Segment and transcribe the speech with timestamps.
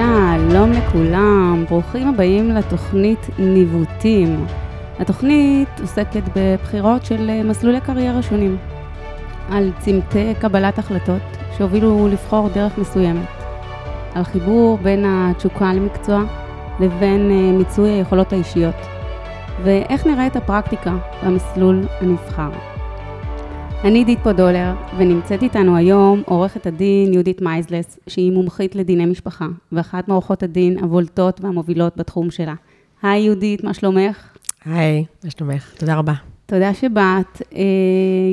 [0.00, 4.46] שלום לכולם, ברוכים הבאים לתוכנית ניווטים.
[4.98, 8.56] התוכנית עוסקת בבחירות של מסלולי קריירה שונים,
[9.50, 11.22] על צמתי קבלת החלטות
[11.58, 13.28] שהובילו לבחור דרך מסוימת,
[14.14, 16.22] על חיבור בין התשוקה למקצוע
[16.80, 18.76] לבין אה, מיצוי היכולות האישיות,
[19.62, 22.69] ואיך נראית הפרקטיקה במסלול הנבחר.
[23.84, 30.08] אני עידית פודולר, ונמצאת איתנו היום עורכת הדין יהודית מייזלס, שהיא מומחית לדיני משפחה, ואחת
[30.08, 32.54] מעורכות הדין הבולטות והמובילות בתחום שלה.
[33.02, 34.36] היי יהודית, מה שלומך?
[34.64, 35.74] היי, מה שלומך?
[35.78, 36.12] תודה רבה.
[36.46, 37.42] תודה שבאת.
[37.54, 37.60] אה,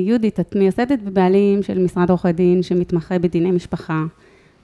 [0.06, 4.04] יהודית, את מייסדת ובעלים של משרד עורכי דין שמתמחה בדיני משפחה,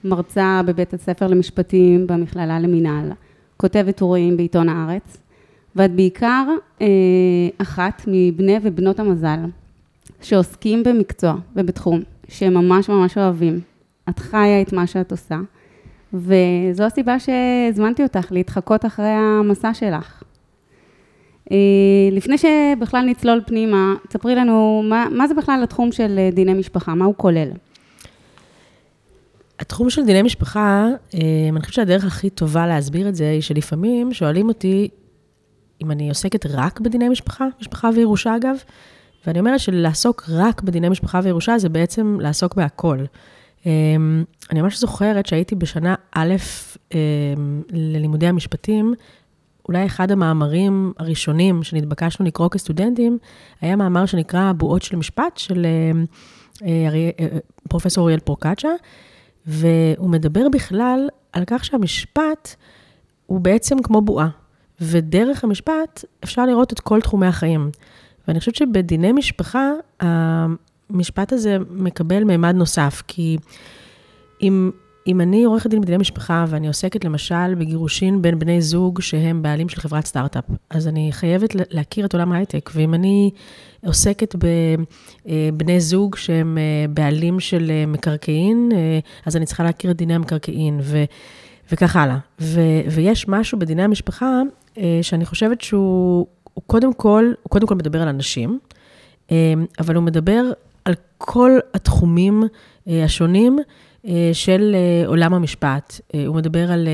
[0.03, 3.11] מרצה בבית הספר למשפטים במכללה למינהל,
[3.57, 5.17] כותבת טורים בעיתון הארץ,
[5.75, 6.45] ואת בעיקר
[6.81, 6.87] אה,
[7.57, 9.39] אחת מבני ובנות המזל
[10.21, 13.59] שעוסקים במקצוע ובתחום שהם ממש ממש אוהבים.
[14.09, 15.37] את חיה את מה שאת עושה,
[16.13, 20.23] וזו הסיבה שהזמנתי אותך להתחקות אחרי המסע שלך.
[21.51, 21.57] אה,
[22.11, 27.05] לפני שבכלל נצלול פנימה, תספרי לנו מה, מה זה בכלל התחום של דיני משפחה, מה
[27.05, 27.49] הוא כולל?
[29.59, 31.19] התחום של דיני משפחה, אה,
[31.49, 34.89] אני חושבת שהדרך הכי טובה להסביר את זה, היא שלפעמים שואלים אותי
[35.83, 38.55] אם אני עוסקת רק בדיני משפחה, משפחה וירושה אגב,
[39.27, 43.05] ואני אומרת שלעסוק רק בדיני משפחה וירושה זה בעצם לעסוק בהכל.
[43.65, 46.35] אמ, אני ממש זוכרת שהייתי בשנה א'
[46.93, 48.93] אמ, ללימודי המשפטים,
[49.67, 53.17] אולי אחד המאמרים הראשונים שנתבקשנו לקרוא כסטודנטים,
[53.61, 56.05] היה מאמר שנקרא בועות של משפט, של אמ,
[56.63, 57.37] אה, אה,
[57.69, 58.69] פרופסור אוריאל פרוקצ'ה,
[59.47, 62.55] והוא מדבר בכלל על כך שהמשפט
[63.25, 64.27] הוא בעצם כמו בועה,
[64.81, 67.71] ודרך המשפט אפשר לראות את כל תחומי החיים.
[68.27, 73.37] ואני חושבת שבדיני משפחה, המשפט הזה מקבל מימד נוסף, כי
[74.41, 74.71] אם,
[75.07, 79.69] אם אני עורכת דין בדיני משפחה ואני עוסקת למשל בגירושין בין בני זוג שהם בעלים
[79.69, 83.31] של חברת סטארט-אפ, אז אני חייבת להכיר את עולם ההייטק, ואם אני
[83.85, 88.71] עוסקת בבני אה, זוג שהם אה, בעלים של אה, מקרקעין,
[89.25, 91.03] אז אני צריכה להכיר את דיני המקרקעין, ו,
[91.71, 92.17] וכך הלאה.
[92.39, 92.61] ו,
[92.91, 94.41] ויש משהו בדיני המשפחה
[95.01, 98.59] שאני חושבת שהוא הוא קודם כל, הוא קודם כל מדבר על אנשים,
[99.31, 100.43] אמ, אבל הוא מדבר
[100.85, 102.43] על כל התחומים
[102.87, 103.59] אה, השונים
[104.07, 106.01] אה, של אה, עולם המשפט.
[106.27, 106.87] הוא מדבר על,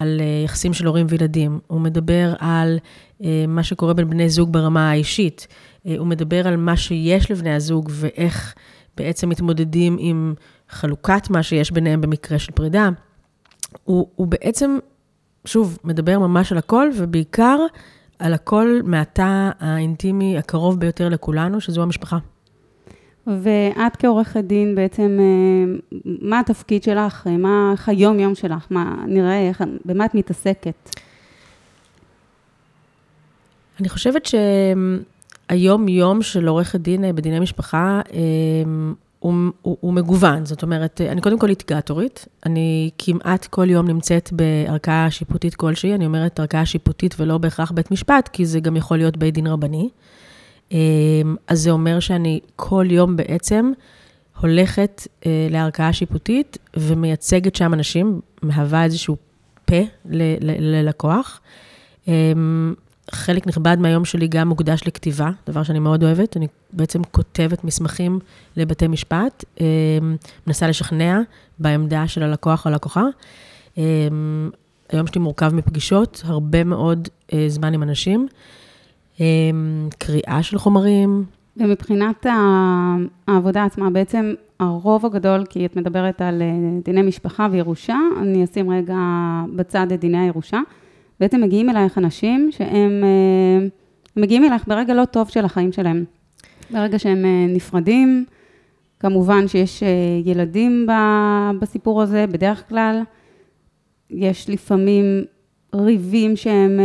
[0.00, 2.78] על יחסים של הורים וילדים, הוא מדבר על
[3.48, 5.46] מה שקורה בין בני זוג ברמה האישית,
[5.98, 8.54] הוא מדבר על מה שיש לבני הזוג ואיך
[8.96, 10.34] בעצם מתמודדים עם
[10.68, 12.88] חלוקת מה שיש ביניהם במקרה של פרידה.
[13.84, 14.78] הוא, הוא בעצם,
[15.44, 17.58] שוב, מדבר ממש על הכל, ובעיקר
[18.18, 22.18] על הכל מהתא האינטימי הקרוב ביותר לכולנו, שזו המשפחה.
[23.26, 27.26] ואת כעורכת דין בעצם, אה, מה התפקיד שלך?
[27.38, 28.66] מה היום-יום שלך?
[28.70, 30.90] מה נראה, איך, במה את מתעסקת?
[33.80, 34.28] אני חושבת
[35.50, 38.18] שהיום-יום של עורכת דין אה, בדיני משפחה, אה,
[39.26, 40.46] הוא, הוא, הוא מגוון.
[40.46, 46.06] זאת אומרת, אני קודם כל ליטיגטורית, אני כמעט כל יום נמצאת בערכאה שיפוטית כלשהי, אני
[46.06, 49.88] אומרת ערכאה שיפוטית ולא בהכרח בית משפט, כי זה גם יכול להיות בית דין רבני.
[50.72, 50.76] אמ,
[51.48, 53.72] אז זה אומר שאני כל יום בעצם
[54.40, 59.16] הולכת אה, לערכאה שיפוטית ומייצגת שם אנשים, מהווה איזשהו
[59.64, 61.40] פה ללקוח.
[63.12, 66.36] אמ, חלק נכבד מהיום שלי גם מוקדש לכתיבה, דבר שאני מאוד אוהבת.
[66.36, 68.18] אני בעצם כותבת מסמכים
[68.56, 69.66] לבתי משפט, אה,
[70.46, 71.20] מנסה לשכנע
[71.58, 73.04] בעמדה של הלקוח או הלקוחה.
[73.78, 73.84] אה,
[74.88, 78.26] היום שלי מורכב מפגישות, הרבה מאוד אה, זמן עם אנשים,
[79.98, 81.24] קריאה של חומרים.
[81.56, 82.26] ומבחינת
[83.28, 86.42] העבודה עצמה, בעצם הרוב הגדול, כי את מדברת על
[86.84, 88.96] דיני משפחה וירושה, אני אשים רגע
[89.56, 90.60] בצד את דיני הירושה.
[91.20, 93.66] בעצם מגיעים אלייך אנשים שהם אה,
[94.16, 96.04] מגיעים אלייך ברגע לא טוב של החיים שלהם.
[96.70, 98.24] ברגע שהם אה, נפרדים,
[99.00, 99.88] כמובן שיש אה,
[100.24, 100.86] ילדים
[101.60, 103.02] בסיפור הזה, בדרך כלל.
[104.10, 105.24] יש לפעמים
[105.74, 106.80] ריבים שהם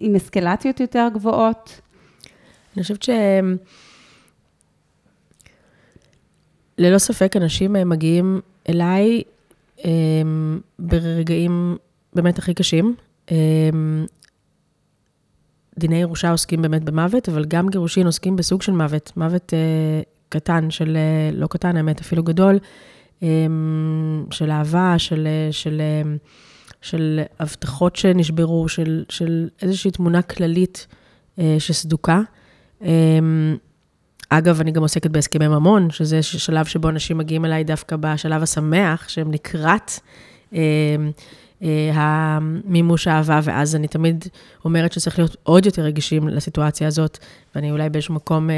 [0.00, 1.80] עם אסקלציות יותר גבוהות.
[2.74, 3.56] אני חושבת שהם...
[6.78, 9.22] ללא ספק אנשים מגיעים אליי
[10.78, 11.76] ברגעים
[12.14, 12.94] באמת הכי קשים.
[13.30, 14.06] אמ,
[15.78, 20.70] דיני ירושה עוסקים באמת במוות, אבל גם גירושין עוסקים בסוג של מוות, מוות אה, קטן,
[20.70, 22.58] של, אה, לא קטן, האמת, אפילו גדול,
[23.22, 23.28] אה,
[24.30, 25.82] של אהבה, של, אה, של,
[26.82, 30.86] של הבטחות שנשברו, של, של איזושהי תמונה כללית
[31.58, 32.20] שסדוקה.
[32.82, 33.18] אה,
[34.28, 39.08] אגב, אני גם עוסקת בהסכמי ממון, שזה שלב שבו אנשים מגיעים אליי דווקא בשלב השמח,
[39.08, 39.90] שהם לקראת
[41.92, 44.24] המימוש האהבה, ואז אני תמיד
[44.64, 47.18] אומרת שצריך להיות עוד יותר רגישים לסיטואציה הזאת,
[47.54, 48.50] ואני אולי באיזשהו מקום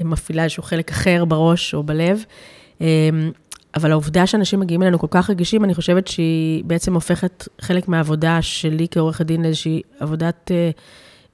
[0.00, 2.24] מפעילה איזשהו חלק אחר בראש או בלב.
[3.74, 8.42] אבל העובדה שאנשים מגיעים אלינו כל כך רגישים, אני חושבת שהיא בעצם הופכת חלק מהעבודה
[8.42, 10.70] שלי כעורכת דין לאיזושהי עבודת, אה,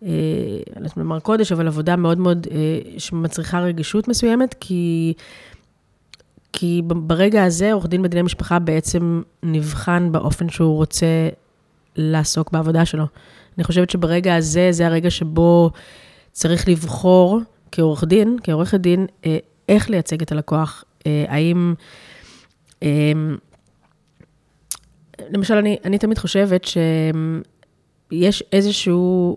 [0.02, 5.12] אה, אני לא יודעת לומר קודש, אבל עבודה מאוד מאוד אה, שמצריכה רגישות מסוימת, כי,
[6.56, 11.06] כי ברגע הזה עורך דין בדיני משפחה בעצם נבחן באופן שהוא רוצה
[11.96, 13.04] לעסוק בעבודה שלו.
[13.56, 15.70] אני חושבת שברגע הזה, זה הרגע שבו
[16.32, 17.40] צריך לבחור
[17.72, 19.06] כעורך דין, כעורכת דין,
[19.68, 20.84] איך לייצג את הלקוח.
[21.28, 21.74] האם...
[22.82, 23.36] אמ,
[25.30, 29.36] למשל, אני, אני תמיד חושבת שיש איזשהו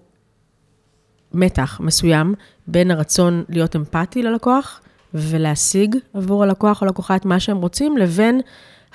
[1.34, 2.34] מתח מסוים
[2.68, 4.82] בין הרצון להיות אמפתי ללקוח
[5.14, 8.42] ולהשיג עבור הלקוח או לקוחה את מה שהם רוצים, לבין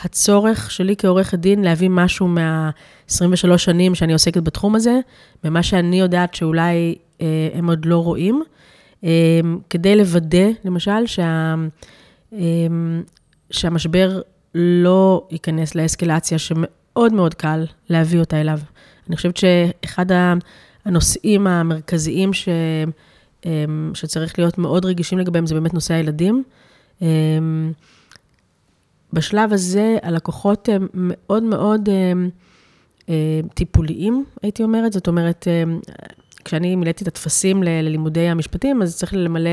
[0.00, 5.00] הצורך שלי כעורכת דין להביא משהו מה-23 שנים שאני עוסקת בתחום הזה,
[5.44, 8.42] ממה שאני יודעת שאולי אה, הם עוד לא רואים,
[9.04, 9.10] אה,
[9.70, 11.54] כדי לוודא, למשל, שה,
[12.32, 12.38] אה,
[13.50, 14.20] שהמשבר
[14.54, 18.58] לא ייכנס לאסקלציה שמאוד מאוד קל להביא אותה אליו.
[19.08, 20.06] אני חושבת שאחד
[20.84, 22.48] הנושאים המרכזיים ש,
[23.94, 26.42] שצריך להיות מאוד רגישים לגביהם זה באמת נושא הילדים.
[27.02, 27.72] אמ,
[29.12, 32.28] בשלב הזה הלקוחות הם מאוד מאוד אמ,
[33.54, 34.92] טיפוליים, הייתי אומרת.
[34.92, 35.48] זאת אומרת,
[36.44, 39.50] כשאני מילאתי את הטפסים ללימודי המשפטים, אז צריך למלא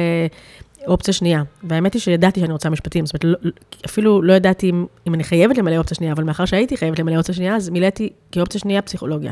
[0.88, 1.44] אופציה שנייה.
[1.64, 3.52] והאמת היא שידעתי שאני רוצה משפטים, זאת אומרת, לא,
[3.86, 7.18] אפילו לא ידעתי אם, אם אני חייבת למלא אופציה שנייה, אבל מאחר שהייתי חייבת למלא
[7.18, 9.32] אופציה שנייה, אז מילאתי כאופציה שנייה פסיכולוגיה.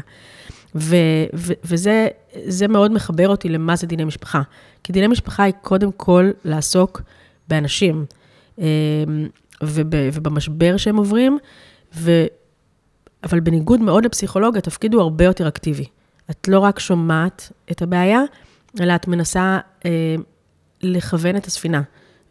[0.75, 0.95] ו,
[1.35, 4.41] ו, וזה מאוד מחבר אותי למה זה דיני משפחה.
[4.83, 7.01] כי דיני משפחה היא קודם כל לעסוק
[7.47, 8.05] באנשים,
[8.57, 8.63] אמ,
[9.61, 11.37] וב, ובמשבר שהם עוברים,
[11.95, 12.25] ו,
[13.23, 15.85] אבל בניגוד מאוד לפסיכולוגיה, התפקיד הוא הרבה יותר אקטיבי.
[16.31, 18.21] את לא רק שומעת את הבעיה,
[18.79, 20.15] אלא את מנסה אה,
[20.81, 21.81] לכוון את הספינה.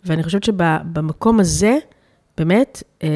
[0.04, 1.78] ואני חושבת שבמקום הזה,
[2.38, 3.08] באמת, אה,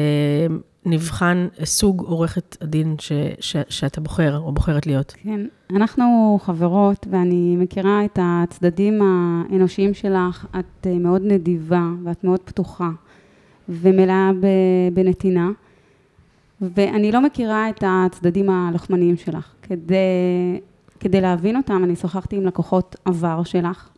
[0.85, 5.15] נבחן סוג עורכת הדין ש, ש, שאתה בוחר או בוחרת להיות.
[5.23, 5.41] כן,
[5.75, 10.45] אנחנו חברות, ואני מכירה את הצדדים האנושיים שלך.
[10.59, 12.89] את אה, מאוד נדיבה ואת מאוד פתוחה
[13.69, 14.31] ומלאה
[14.93, 15.49] בנתינה.
[16.61, 19.53] ואני לא מכירה את הצדדים הלוחמניים שלך.
[19.61, 19.95] כדי,
[20.99, 23.89] כדי להבין אותם, אני שוחחתי עם לקוחות עבר שלך,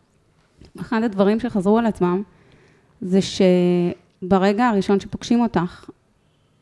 [0.79, 2.23] אחד הדברים שחזרו על עצמם,
[3.01, 5.89] זה שברגע הראשון שפוגשים אותך,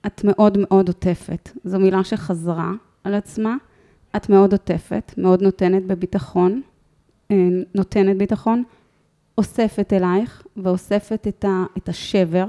[0.06, 1.50] את מאוד מאוד עוטפת.
[1.63, 2.71] זו מילה שחזרה
[3.03, 3.56] על עצמה.
[4.15, 6.62] את מאוד עוטפת, מאוד נותנת בביטחון,
[7.31, 8.63] אה, נותנת ביטחון,
[9.38, 12.45] אוספת אלייך ואוספת את, ה, את השבר.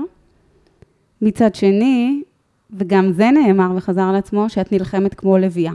[1.22, 2.22] מצד שני,
[2.70, 5.72] וגם זה נאמר וחזר על עצמו, שאת נלחמת כמו לביאה.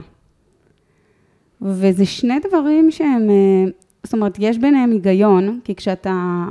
[1.62, 3.70] וזה שני דברים שהם אה,
[4.04, 6.44] זאת אומרת, יש ביניהם היגיון, כי כשאתה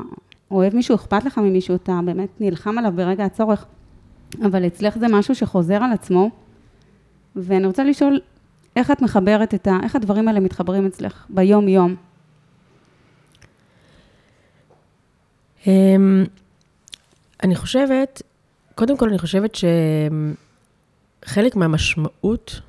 [0.51, 3.65] אוהב מישהו, אכפת לך ממישהו, אתה באמת נלחם עליו ברגע הצורך,
[4.45, 6.29] אבל אצלך זה משהו שחוזר על עצמו,
[7.35, 8.19] ואני רוצה לשאול,
[8.75, 9.77] איך את מחברת את ה...
[9.83, 11.95] איך הדברים האלה מתחברים אצלך ביום-יום?
[15.67, 16.25] אמ,
[17.43, 18.21] אני חושבת,
[18.75, 19.57] קודם כל אני חושבת
[21.25, 22.61] שחלק מהמשמעות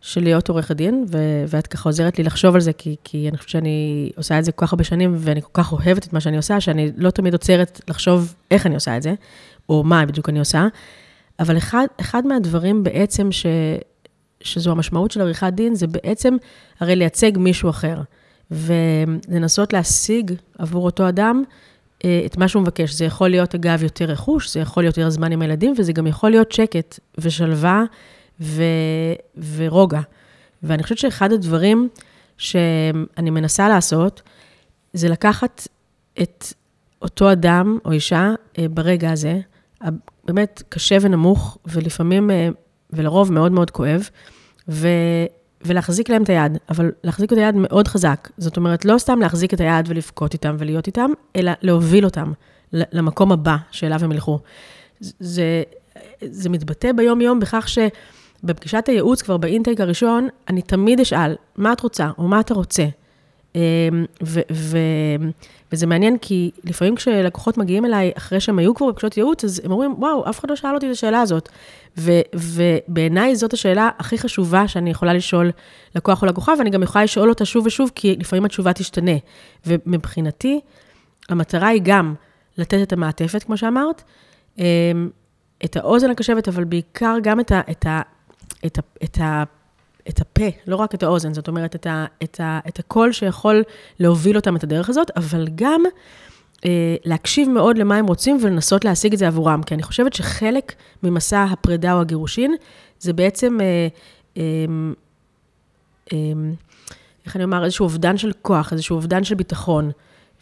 [0.00, 3.36] של להיות עורכת דין, ו- ואת ככה עוזרת לי לחשוב על זה, כי, כי אני
[3.36, 6.20] חושבת שאני עושה את זה כל כך הרבה שנים, ואני כל כך אוהבת את מה
[6.20, 9.14] שאני עושה, שאני לא תמיד עוצרת לחשוב איך אני עושה את זה,
[9.68, 10.66] או מה בדיוק אני עושה.
[11.40, 13.46] אבל אחד, אחד מהדברים בעצם ש,
[14.40, 16.36] שזו המשמעות של עריכת דין, זה בעצם
[16.80, 18.00] הרי לייצג מישהו אחר,
[18.50, 21.42] ולנסות להשיג עבור אותו אדם
[22.04, 22.92] אה, את מה שהוא מבקש.
[22.92, 26.06] זה יכול להיות, אגב, יותר רכוש, זה יכול להיות יותר זמן עם הילדים, וזה גם
[26.06, 27.84] יכול להיות שקט ושלווה.
[28.40, 28.62] ו,
[29.56, 30.00] ורוגע.
[30.62, 31.88] ואני חושבת שאחד הדברים
[32.38, 34.22] שאני מנסה לעשות,
[34.92, 35.68] זה לקחת
[36.22, 36.44] את
[37.02, 39.40] אותו אדם או אישה אה, ברגע הזה,
[40.24, 42.48] באמת קשה ונמוך, ולפעמים, אה,
[42.90, 44.08] ולרוב מאוד מאוד כואב,
[44.68, 44.88] ו,
[45.64, 48.28] ולהחזיק להם את היד, אבל להחזיק את היד מאוד חזק.
[48.38, 52.32] זאת אומרת, לא סתם להחזיק את היד ולבכות איתם ולהיות איתם, אלא להוביל אותם
[52.72, 54.38] למקום הבא שאליו הם ילכו.
[55.00, 55.62] זה,
[56.20, 57.78] זה מתבטא ביום-יום בכך ש...
[58.44, 62.84] בפגישת הייעוץ, כבר באינטייק הראשון, אני תמיד אשאל, מה את רוצה, או מה אתה רוצה?
[63.54, 63.60] אמ,
[64.22, 64.78] ו- ו-
[65.72, 69.70] וזה מעניין, כי לפעמים כשלקוחות מגיעים אליי, אחרי שהם היו כבר בפגישות ייעוץ, אז הם
[69.70, 71.48] אומרים, וואו, אף אחד לא שאל אותי את השאלה הזאת.
[71.98, 75.50] ו- ובעיניי זאת השאלה הכי חשובה שאני יכולה לשאול
[75.94, 79.12] לקוח או לקוחה, ואני גם יכולה לשאול אותה שוב ושוב, כי לפעמים התשובה תשתנה.
[79.66, 80.60] ומבחינתי,
[81.28, 82.14] המטרה היא גם
[82.58, 84.02] לתת את המעטפת, כמו שאמרת,
[84.58, 84.64] אמ,
[85.64, 88.02] את האוזן הקשבת, אבל בעיקר גם את, ה- את, ה-
[88.66, 89.42] את, ה, את, ה,
[90.08, 93.62] את הפה, לא רק את האוזן, זאת אומרת, את, ה, את, ה, את הקול שיכול
[94.00, 95.82] להוביל אותם את הדרך הזאת, אבל גם
[96.64, 99.62] אה, להקשיב מאוד למה הם רוצים ולנסות להשיג את זה עבורם.
[99.62, 102.54] כי אני חושבת שחלק ממסע הפרידה או הגירושין,
[102.98, 103.88] זה בעצם, אה,
[104.36, 104.42] אה,
[106.12, 106.18] אה,
[107.26, 109.90] איך אני אומר, איזשהו אובדן של כוח, איזשהו אובדן של ביטחון.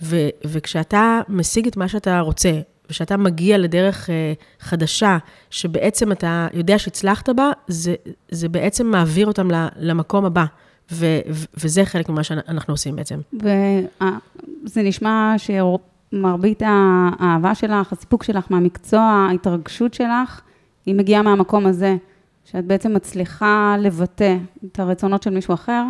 [0.02, 2.61] ו, וכשאתה משיג את מה שאתה רוצה,
[2.92, 5.18] ושאתה מגיע לדרך אה, חדשה,
[5.50, 7.94] שבעצם אתה יודע שהצלחת בה, זה,
[8.30, 10.44] זה בעצם מעביר אותם למקום הבא.
[10.92, 13.18] ו, ו, וזה חלק ממה שאנחנו עושים בעצם.
[13.32, 20.40] וזה נשמע שמרבית האהבה שלך, הסיפוק שלך מהמקצוע, ההתרגשות שלך,
[20.87, 21.96] היא מגיעה מהמקום הזה,
[22.44, 25.84] שאת בעצם מצליחה לבטא את הרצונות של מישהו אחר,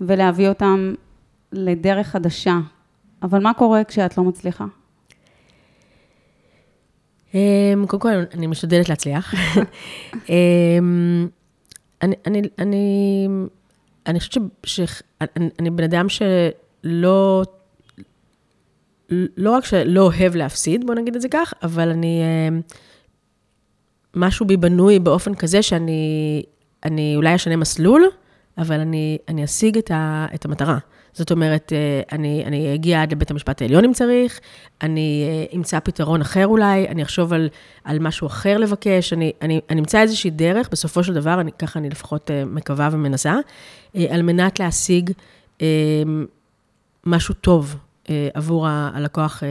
[0.00, 0.94] ולהביא אותם
[1.52, 2.58] לדרך חדשה.
[3.22, 4.64] אבל מה קורה כשאת לא מצליחה?
[7.34, 9.34] אמ, קודם כל, אני משתדלת להצליח.
[10.28, 11.28] אמ,
[12.02, 13.28] אני, אני, אני,
[14.06, 17.42] אני חושבת שאני בן אדם שלא,
[19.36, 22.60] לא רק שלא אוהב להפסיד, בוא נגיד את זה כך, אבל אני, אמ,
[24.16, 26.42] משהו בי בנוי באופן כזה שאני
[26.84, 28.04] אני אולי אשנה מסלול,
[28.58, 30.78] אבל אני, אני אשיג את, ה, את המטרה.
[31.12, 34.40] זאת אומרת, אה, אני, אני אגיע עד לבית המשפט העליון אם צריך,
[34.82, 37.48] אני אה, אמצא פתרון אחר אולי, אני אחשוב על,
[37.84, 41.78] על משהו אחר לבקש, אני, אני, אני אמצא איזושהי דרך, בסופו של דבר, אני, ככה
[41.78, 43.34] אני לפחות אה, מקווה ומנסה,
[44.10, 45.10] על מנת להשיג
[47.06, 47.76] משהו טוב
[48.34, 49.42] עבור הלקוח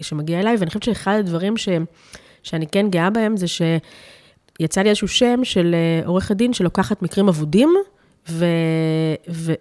[0.00, 1.68] שמגיע אליי, ואני חושבת שאחד הדברים ש,
[2.42, 7.74] שאני כן גאה בהם, זה שיצא לי איזשהו שם של עורכת דין שלוקחת מקרים אבודים,
[8.28, 8.46] ו,
[9.30, 9.52] ו,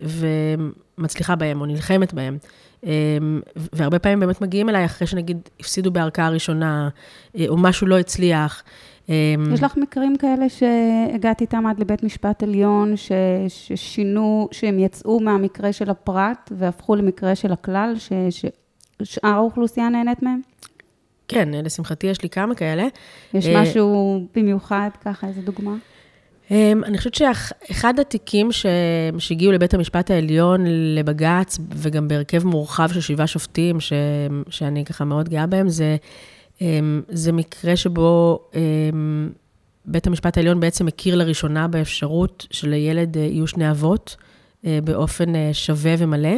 [0.97, 2.37] ומצליחה בהם, או נלחמת בהם.
[2.83, 3.41] אמ,
[3.73, 6.89] והרבה פעמים באמת מגיעים אליי אחרי שנגיד הפסידו בערכאה ראשונה,
[7.37, 8.63] אה, או משהו לא הצליח.
[9.09, 9.13] אמ,
[9.53, 13.11] יש לך מקרים כאלה שהגעת איתם עד לבית משפט עליון, ש,
[13.47, 20.41] ששינו, שהם יצאו מהמקרה של הפרט והפכו למקרה של הכלל, ש, ששאר האוכלוסייה נהנית מהם?
[21.27, 22.83] כן, לשמחתי יש לי כמה כאלה.
[23.33, 25.75] יש אה, משהו במיוחד, ככה, איזה דוגמה?
[26.51, 28.49] אמ, אני חושבת שאחד התיקים
[29.19, 33.93] שהגיעו לבית המשפט העליון, לבג"ץ, וגם בהרכב מורחב של שבעה שופטים, ש,
[34.49, 35.95] שאני ככה מאוד גאה בהם, זה,
[36.61, 39.29] אמ, זה מקרה שבו אמ,
[39.85, 44.15] בית המשפט העליון בעצם הכיר לראשונה באפשרות שלילד אה, יהיו שני אבות
[44.65, 46.35] אה, באופן אה, שווה ומלא.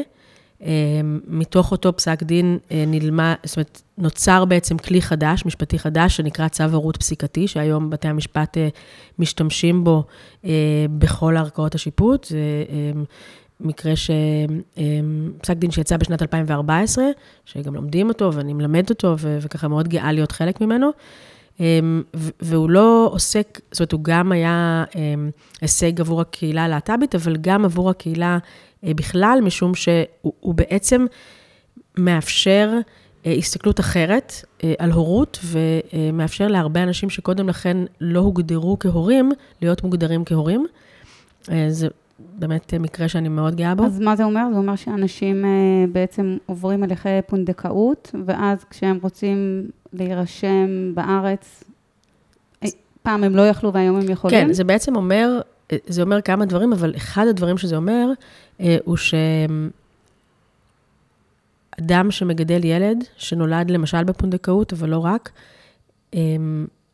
[0.63, 6.17] אמ, מתוך אותו פסק דין אה, נלמד, זאת אומרת, נוצר בעצם כלי חדש, משפטי חדש,
[6.17, 8.67] שנקרא צו הורות פסיקתי, שהיום בתי המשפט אה,
[9.19, 10.03] משתמשים בו
[10.45, 10.49] אה,
[10.97, 12.25] בכל ערכאות השיפוט.
[12.25, 12.37] זה
[12.69, 13.03] אמ,
[13.59, 14.11] מקרה ש...
[14.77, 17.05] אמ, פסק דין שיצא בשנת 2014,
[17.45, 20.89] שגם לומדים אותו ואני מלמדת אותו, וככה מאוד גאה להיות חלק ממנו.
[22.41, 24.83] והוא לא עוסק, זאת אומרת, הוא גם היה
[25.61, 28.37] הישג עבור הקהילה הלהט"בית, אבל גם עבור הקהילה
[28.83, 31.05] בכלל, משום שהוא בעצם
[31.97, 32.71] מאפשר
[33.25, 39.83] אה, הסתכלות אחרת אה, על הורות, ומאפשר להרבה אנשים שקודם לכן לא הוגדרו כהורים, להיות
[39.83, 40.65] מוגדרים כהורים.
[41.67, 41.87] זה
[42.19, 43.85] באמת מקרה שאני מאוד גאה בו.
[43.85, 44.41] אז מה זה אומר?
[44.51, 45.45] זה אומר שאנשים
[45.91, 51.63] בעצם עוברים הליכי פונדקאות, ואז כשהם רוצים להירשם בארץ,
[53.03, 54.47] פעם הם לא יכלו והיום הם יכולים?
[54.47, 55.39] כן, זה בעצם אומר,
[55.87, 58.13] זה אומר כמה דברים, אבל אחד הדברים שזה אומר, אה,
[58.83, 58.97] הוא
[61.77, 65.31] שאדם שמגדל ילד, שנולד למשל בפונדקאות, אבל לא רק,
[66.13, 66.19] אה,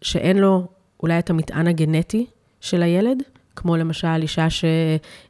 [0.01, 0.68] שאין לו
[1.04, 2.25] אולי את המטען הגנטי
[2.62, 3.24] של הילד,
[3.56, 4.48] כמו למשל אישה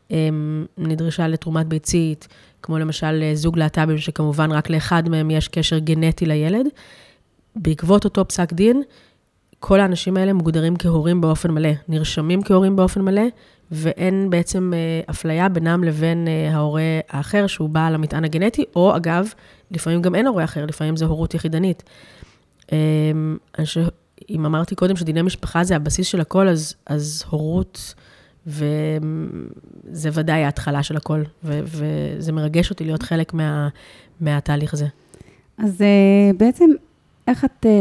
[0.10, 2.28] שנדרשה לתרומת ביצית,
[2.62, 6.66] כמו למשל זוג להט"בים, שכמובן רק לאחד מהם יש קשר גנטי לילד.
[7.56, 8.82] בעקבות אותו פסק דין,
[9.60, 13.22] כל האנשים האלה מוגדרים כהורים באופן מלא, נרשמים כהורים באופן מלא,
[13.72, 19.34] ואין בעצם אה, אפליה בינם לבין אה, ההורה האחר שהוא בעל המטען הגנטי, או אגב,
[19.72, 21.84] לפעמים גם אין הורה אחר, לפעמים זו הורות יחידנית.
[22.72, 23.38] אמ,
[24.30, 27.94] אם אמרתי קודם שדיני משפחה זה הבסיס של הכל, אז, אז הורות,
[28.48, 33.68] וזה ודאי ההתחלה של הכל, ו, וזה מרגש אותי להיות חלק מה,
[34.22, 34.88] מהתהליך הזה.
[35.58, 36.70] אז אה, בעצם
[37.30, 37.72] איך את, אה,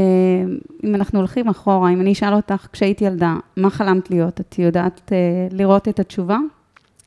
[0.85, 4.41] אם אנחנו הולכים אחורה, אם אני אשאל אותך, כשהייתי ילדה, מה חלמת להיות?
[4.41, 6.39] את יודעת אה, לראות את התשובה?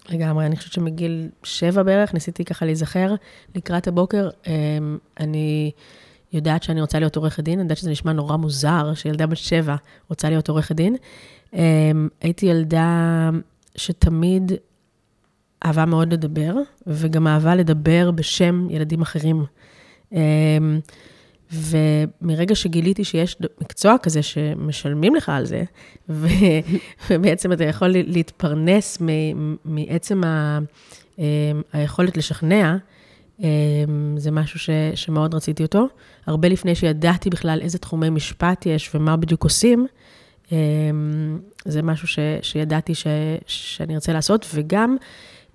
[0.09, 3.15] לגמרי, אני חושבת שמגיל שבע בערך, ניסיתי ככה להיזכר
[3.55, 4.29] לקראת הבוקר.
[4.47, 4.53] אה,
[5.19, 5.71] אני
[6.33, 9.75] יודעת שאני רוצה להיות עורכת דין, אני יודעת שזה נשמע נורא מוזר, שילדה בת שבע
[10.09, 10.95] רוצה להיות עורכת דין.
[12.21, 13.29] הייתי ילדה
[13.75, 14.51] שתמיד
[15.65, 16.53] אהבה מאוד לדבר,
[16.87, 19.45] וגם אהבה לדבר בשם ילדים אחרים.
[21.53, 25.63] ומרגע שגיליתי שיש מקצוע כזה שמשלמים לך על זה,
[26.09, 26.27] ו,
[27.09, 28.97] ובעצם אתה יכול להתפרנס
[29.65, 30.59] מעצם ה,
[31.19, 31.23] אמ,
[31.73, 32.77] היכולת לשכנע,
[33.39, 33.45] אמ,
[34.17, 35.87] זה משהו ש, שמאוד רציתי אותו.
[36.25, 39.87] הרבה לפני שידעתי בכלל איזה תחומי משפט יש ומה בדיוק עושים,
[40.51, 40.57] אמ,
[41.65, 43.07] זה משהו ש, שידעתי ש,
[43.47, 44.97] שאני ארצה לעשות, וגם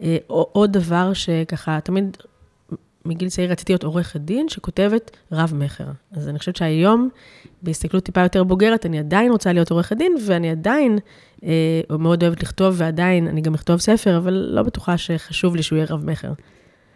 [0.02, 2.16] אה, עוד דבר שככה, תמיד
[3.06, 5.84] מגיל צעיר רציתי להיות עורכת דין שכותבת רב-מכר.
[6.12, 7.08] אז אני חושבת שהיום,
[7.62, 10.98] בהסתכלות טיפה יותר בוגרת, אני עדיין רוצה להיות עורכת דין, ואני עדיין
[11.44, 15.76] אה, מאוד אוהבת לכתוב, ועדיין אני גם אכתוב ספר, אבל לא בטוחה שחשוב לי שהוא
[15.76, 16.32] יהיה רב-מכר.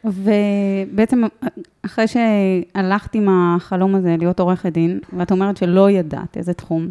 [0.04, 1.22] ובעצם,
[1.82, 6.90] אחרי שהלכת עם החלום הזה להיות עורכת דין, ואת אומרת שלא ידעת איזה תחום,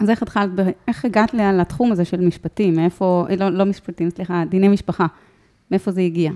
[0.00, 0.50] אז איך התחלת,
[0.88, 2.74] איך הגעת לתחום הזה של משפטים?
[2.76, 5.06] מאיפה, לא, לא משפטים, סליחה, דיני משפחה.
[5.70, 6.30] מאיפה זה הגיע?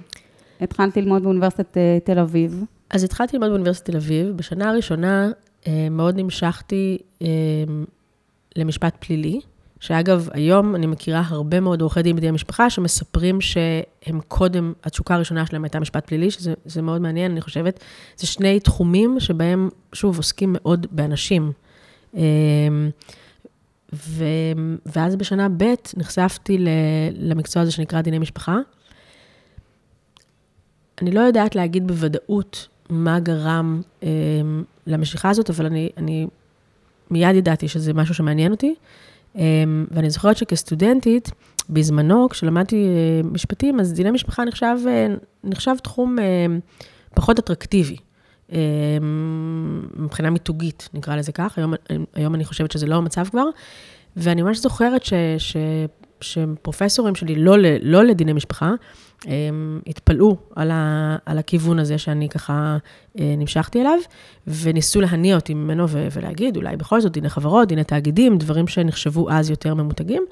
[0.63, 2.65] התחלת ללמוד באוניברסיטת אה, תל אביב.
[2.91, 4.29] אז התחלתי ללמוד באוניברסיטת תל אביב.
[4.37, 5.31] בשנה הראשונה
[5.67, 7.29] אה, מאוד נמשכתי אה,
[8.57, 9.41] למשפט פלילי,
[9.81, 15.47] שאגב, היום אני מכירה הרבה מאוד עורכי דין בדיני משפחה שמספרים שהם קודם, התשוקה הראשונה
[15.47, 17.81] שלהם הייתה משפט פלילי, שזה מאוד מעניין, אני חושבת.
[18.17, 21.53] זה שני תחומים שבהם, שוב, עוסקים מאוד באנשים.
[23.93, 24.25] ו,
[24.87, 26.59] ואז בשנה ב' נחשפתי
[27.15, 28.59] למקצוע הזה שנקרא דיני משפחה.
[31.03, 34.09] אני לא יודעת להגיד בוודאות מה גרם אה,
[34.87, 36.27] למשיכה הזאת, אבל אני, אני
[37.11, 38.75] מיד ידעתי שזה משהו שמעניין אותי.
[39.37, 39.43] אה,
[39.91, 41.31] ואני זוכרת שכסטודנטית,
[41.71, 45.07] בזמנו, כשלמדתי אה, משפטים, אז דיני משפחה נחשב, אה,
[45.45, 46.47] נחשב תחום אה,
[47.15, 47.97] פחות אטרקטיבי.
[48.53, 48.59] אה,
[49.97, 51.75] מבחינה מיתוגית, נקרא לזה כך, היום,
[52.15, 53.45] היום אני חושבת שזה לא המצב כבר,
[54.17, 55.57] ואני ממש זוכרת ש, ש,
[56.23, 58.73] שפרופסורים שלי, לא, לא לדיני משפחה,
[59.25, 62.77] הם התפלאו על, ה, על הכיוון הזה שאני ככה
[63.19, 63.99] אה, נמשכתי אליו,
[64.47, 69.31] וניסו להניע אותי ממנו ו, ולהגיד, אולי בכל זאת דיני חברות, דיני תאגידים, דברים שנחשבו
[69.31, 70.23] אז יותר ממותגים.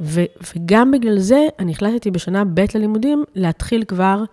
[0.00, 4.24] ו, וגם בגלל זה, אני החלטתי בשנה ב' ללימודים להתחיל כבר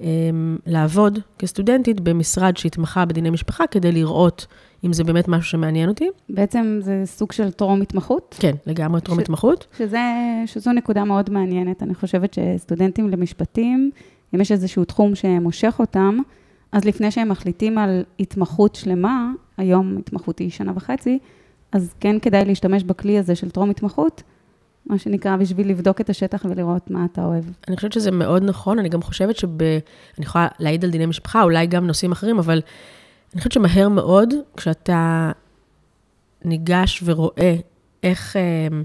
[0.00, 4.46] אמ, לעבוד כסטודנטית במשרד שהתמחה בדיני משפחה, כדי לראות
[4.84, 6.08] אם זה באמת משהו שמעניין אותי.
[6.28, 8.36] בעצם זה סוג של טרום התמחות?
[8.40, 9.22] כן, לגמרי טרום ש...
[9.22, 9.66] התמחות.
[9.78, 10.00] שזה,
[10.46, 11.82] שזו נקודה מאוד מעניינת.
[11.82, 13.90] אני חושבת שסטודנטים למשפטים,
[14.34, 16.18] אם יש איזשהו תחום שמושך אותם,
[16.72, 21.18] אז לפני שהם מחליטים על התמחות שלמה, היום התמחות היא שנה וחצי,
[21.72, 24.22] אז כן כדאי להשתמש בכלי הזה של טרום התמחות,
[24.86, 27.44] מה שנקרא, בשביל לבדוק את השטח ולראות מה אתה אוהב.
[27.68, 29.62] אני חושבת שזה מאוד נכון, אני גם חושבת שב...
[30.18, 32.60] אני יכולה להעיד על דיני משפחה, אולי גם נושאים אחרים, אבל
[33.32, 35.32] אני חושבת שמהר מאוד, כשאתה
[36.44, 37.56] ניגש ורואה
[38.02, 38.36] איך...
[38.36, 38.82] אמ,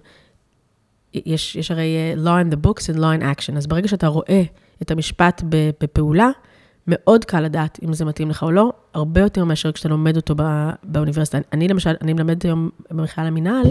[1.14, 4.08] יש, יש הרי אה, law in the books and law in action, אז ברגע שאתה
[4.08, 4.44] רואה
[4.82, 5.44] את המשפט
[5.82, 6.30] בפעולה,
[6.88, 10.36] מאוד קל לדעת אם זה מתאים לך או לא, הרבה יותר מאשר כשאתה לומד אותו
[10.36, 11.38] בא, באוניברסיטה.
[11.54, 13.66] אני למשל, אני מלמדת היום במכלל המינהל,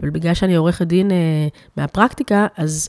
[0.00, 1.16] אבל בגלל שאני עורכת דין אה,
[1.76, 2.88] מהפרקטיקה, אז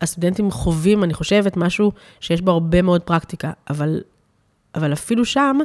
[0.00, 4.00] הסטודנטים חווים, אני חושבת, משהו שיש בו הרבה מאוד פרקטיקה, אבל,
[4.74, 5.58] אבל אפילו שם,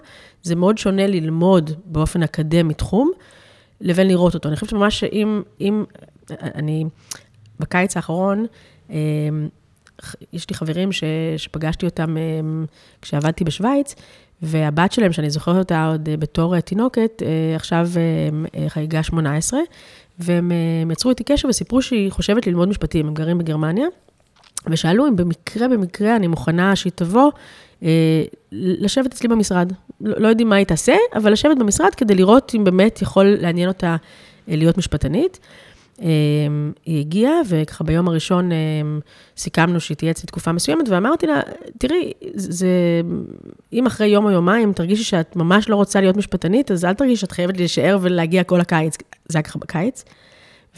[0.43, 3.11] זה מאוד שונה ללמוד באופן אקדמי תחום,
[3.81, 4.49] לבין לראות אותו.
[4.49, 5.83] אני חושבת שממש אם, אם,
[6.31, 6.85] אני,
[7.59, 8.45] בקיץ האחרון,
[8.89, 8.95] אה,
[10.33, 11.03] יש לי חברים ש,
[11.37, 12.21] שפגשתי אותם אה,
[13.01, 13.95] כשעבדתי בשוויץ,
[14.41, 17.21] והבת שלהם, שאני זוכרת אותה עוד אה, בתור אה, תינוקת,
[17.55, 17.89] עכשיו
[18.67, 19.59] חגיגה 18,
[20.19, 20.51] והם
[20.91, 23.87] יצרו איתי קשר וסיפרו שהיא חושבת ללמוד משפטים, הם גרים בגרמניה,
[24.67, 27.31] ושאלו אם במקרה, במקרה אני מוכנה שהיא תבוא
[28.51, 29.73] לשבת אצלי במשרד.
[30.01, 33.67] לא, לא יודעים מה היא תעשה, אבל לשבת במשרד כדי לראות אם באמת יכול לעניין
[33.67, 33.95] אותה
[34.47, 35.39] להיות משפטנית.
[36.01, 38.49] אמ, היא הגיעה, וככה ביום הראשון
[39.37, 41.39] סיכמנו שהיא תהיה אצלי תקופה מסוימת, ואמרתי לה,
[41.77, 42.67] תראי, זה,
[43.73, 47.21] אם אחרי יום או יומיים תרגישי שאת ממש לא רוצה להיות משפטנית, אז אל תרגישי
[47.21, 48.97] שאת חייבת להישאר ולהגיע כל הקיץ.
[49.27, 50.03] זה היה ככה בקיץ.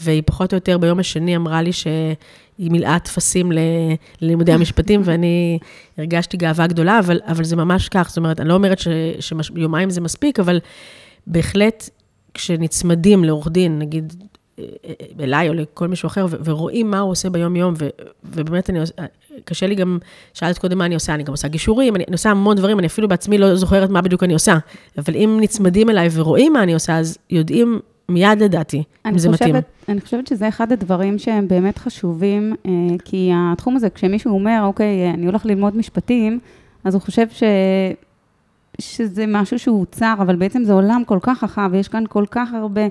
[0.00, 2.16] והיא פחות או יותר ביום השני אמרה לי שהיא
[2.58, 3.52] מילאה טפסים
[4.20, 5.58] ללימודי המשפטים, ואני
[5.98, 8.08] הרגשתי גאווה גדולה, אבל, אבל זה ממש כך.
[8.08, 8.78] זאת אומרת, אני לא אומרת
[9.20, 10.60] שיומיים זה מספיק, אבל
[11.26, 11.90] בהחלט,
[12.34, 14.12] כשנצמדים לעורך דין, נגיד
[15.20, 17.74] אליי או לכל מישהו אחר, ורואים מה הוא עושה ביום-יום,
[18.24, 18.94] ובאמת אני עושה,
[19.44, 19.98] קשה לי גם,
[20.34, 22.86] שאלת קודם מה אני עושה, אני גם עושה גישורים, אני, אני עושה המון דברים, אני
[22.86, 24.58] אפילו בעצמי לא זוכרת מה בדיוק אני עושה.
[24.98, 29.48] אבל אם נצמדים אליי ורואים מה אני עושה, אז יודעים מיד לדעתי, אם זה חושבת,
[29.48, 29.62] מתאים.
[29.88, 32.70] אני חושבת שזה אחד הדברים שהם באמת חשובים, אה,
[33.04, 36.38] כי התחום הזה, כשמישהו אומר, אוקיי, אני הולך ללמוד משפטים,
[36.84, 37.42] אז הוא חושב ש...
[38.80, 42.52] שזה משהו שהוא צר, אבל בעצם זה עולם כל כך רחב, ויש כאן כל כך
[42.54, 42.82] הרבה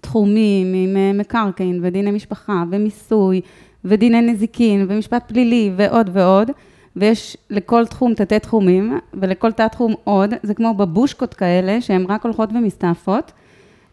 [0.00, 3.40] תחומים עם אה, מקרקעין ודיני משפחה ומיסוי
[3.84, 6.50] ודיני נזיקין ומשפט פלילי ועוד ועוד.
[6.96, 12.24] ויש לכל תחום תתי תחומים, ולכל תת תחום עוד, זה כמו בבושקות כאלה, שהן רק
[12.24, 13.32] הולכות ומסתעפות,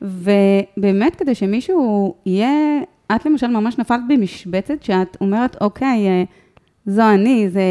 [0.01, 2.81] ובאמת כדי שמישהו יהיה,
[3.15, 6.23] את למשל ממש נפלת במשבצת, שאת אומרת, אוקיי, אה,
[6.85, 7.61] זו אני, זה,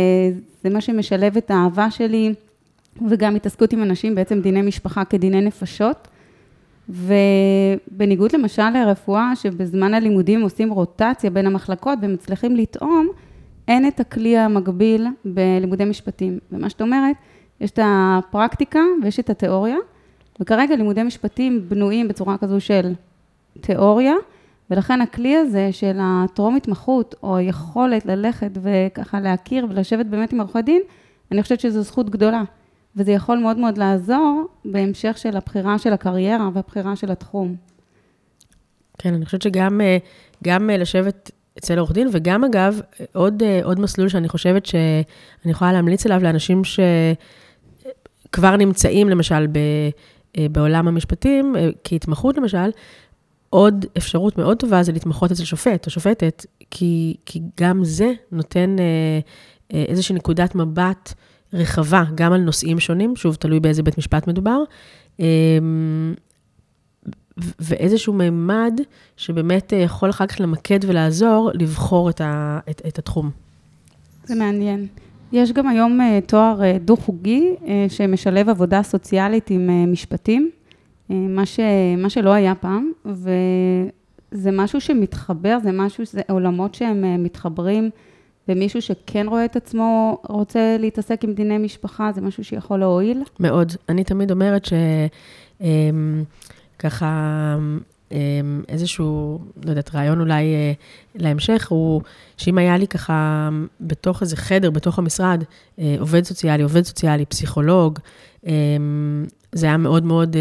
[0.65, 2.35] זה מה שמשלב את האהבה שלי,
[3.09, 6.09] וגם התעסקות עם אנשים, בעצם דיני משפחה כדיני נפשות.
[6.89, 13.09] ובניגוד למשל לרפואה, שבזמן הלימודים עושים רוטציה בין המחלקות ומצליחים לטעום,
[13.69, 16.39] אין את הכלי המקביל בלימודי משפטים.
[16.53, 17.17] ומה שאת אומרת,
[17.61, 19.77] יש את הפרקטיקה ויש את התיאוריה,
[20.41, 22.95] וכרגע לימודי משפטים בנויים בצורה כזו של
[23.61, 24.15] תיאוריה,
[24.71, 30.63] ולכן הכלי הזה של הטרום התמחות, או היכולת ללכת וככה להכיר ולשבת באמת עם עורכי
[30.63, 30.83] דין,
[31.33, 32.43] אני חושבת שזו זכות גדולה.
[32.97, 37.57] וזה יכול מאוד מאוד לעזור בהמשך של הבחירה של הקריירה והבחירה של התחום.
[38.99, 39.81] כן, אני חושבת שגם
[40.45, 42.81] גם לשבת אצל עורך דין, וגם אגב,
[43.13, 49.59] עוד, עוד מסלול שאני חושבת שאני יכולה להמליץ עליו לאנשים שכבר נמצאים, למשל, ב,
[50.53, 52.71] בעולם המשפטים, כהתמחות למשל,
[53.51, 58.77] עוד אפשרות מאוד טובה זה להתמחות אצל שופט או שופטת, כי, כי גם זה נותן
[59.71, 61.15] איזושהי נקודת מבט
[61.53, 64.63] רחבה, גם על נושאים שונים, שוב, תלוי באיזה בית משפט מדובר,
[65.21, 66.15] אמ,
[67.59, 68.81] ואיזשהו מימד
[69.17, 73.31] שבאמת יכול אחר כך למקד ולעזור לבחור את, ה, את, את התחום.
[74.25, 74.87] זה מעניין.
[75.35, 80.51] יש גם היום אה, תואר אה, דו-חוגי אה, שמשלב עבודה סוציאלית עם משפטים,
[81.09, 81.61] מה, ש,
[81.99, 87.91] מה שלא היה פעם, וזה משהו שמתחבר, זה משהו, זה עולמות שהם מתחברים.
[88.49, 93.23] ומישהו שכן רואה את עצמו רוצה להתעסק עם דיני משפחה, זה משהו שיכול להועיל?
[93.41, 93.73] מאוד.
[93.89, 94.77] אני תמיד אומרת שככה,
[95.61, 96.25] אמ,
[97.59, 97.79] אמ,
[98.69, 100.73] איזשהו, לא יודעת, רעיון אולי אה,
[101.15, 102.03] להמשך, הוא
[102.37, 103.49] שאם היה לי ככה
[103.81, 105.45] בתוך איזה חדר, בתוך המשרד,
[105.79, 107.99] אה, עובד סוציאלי, עובד סוציאלי, פסיכולוג,
[108.47, 110.37] אמ, זה היה מאוד מאוד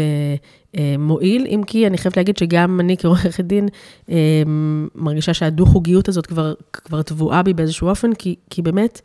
[0.76, 3.68] אה, מועיל, אם כי אני חייבת להגיד שגם אני כעורכת דין
[4.10, 4.42] אה,
[4.94, 9.00] מרגישה שהדו-חוגיות הזאת כבר, כבר טבועה בי באיזשהו אופן, כי, כי באמת,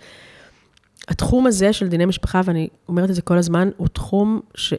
[1.08, 4.74] התחום הזה של דיני משפחה, ואני אומרת את זה כל הזמן, הוא תחום ש,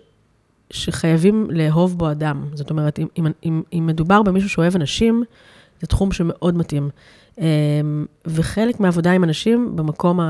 [0.70, 2.44] שחייבים לאהוב בו אדם.
[2.54, 3.06] זאת אומרת, אם,
[3.44, 5.22] אם, אם, מדובר במישהו שאוהב אנשים,
[5.80, 6.90] זה תחום שמאוד מתאים.
[8.26, 10.20] וחלק מהעבודה עם אנשים במקום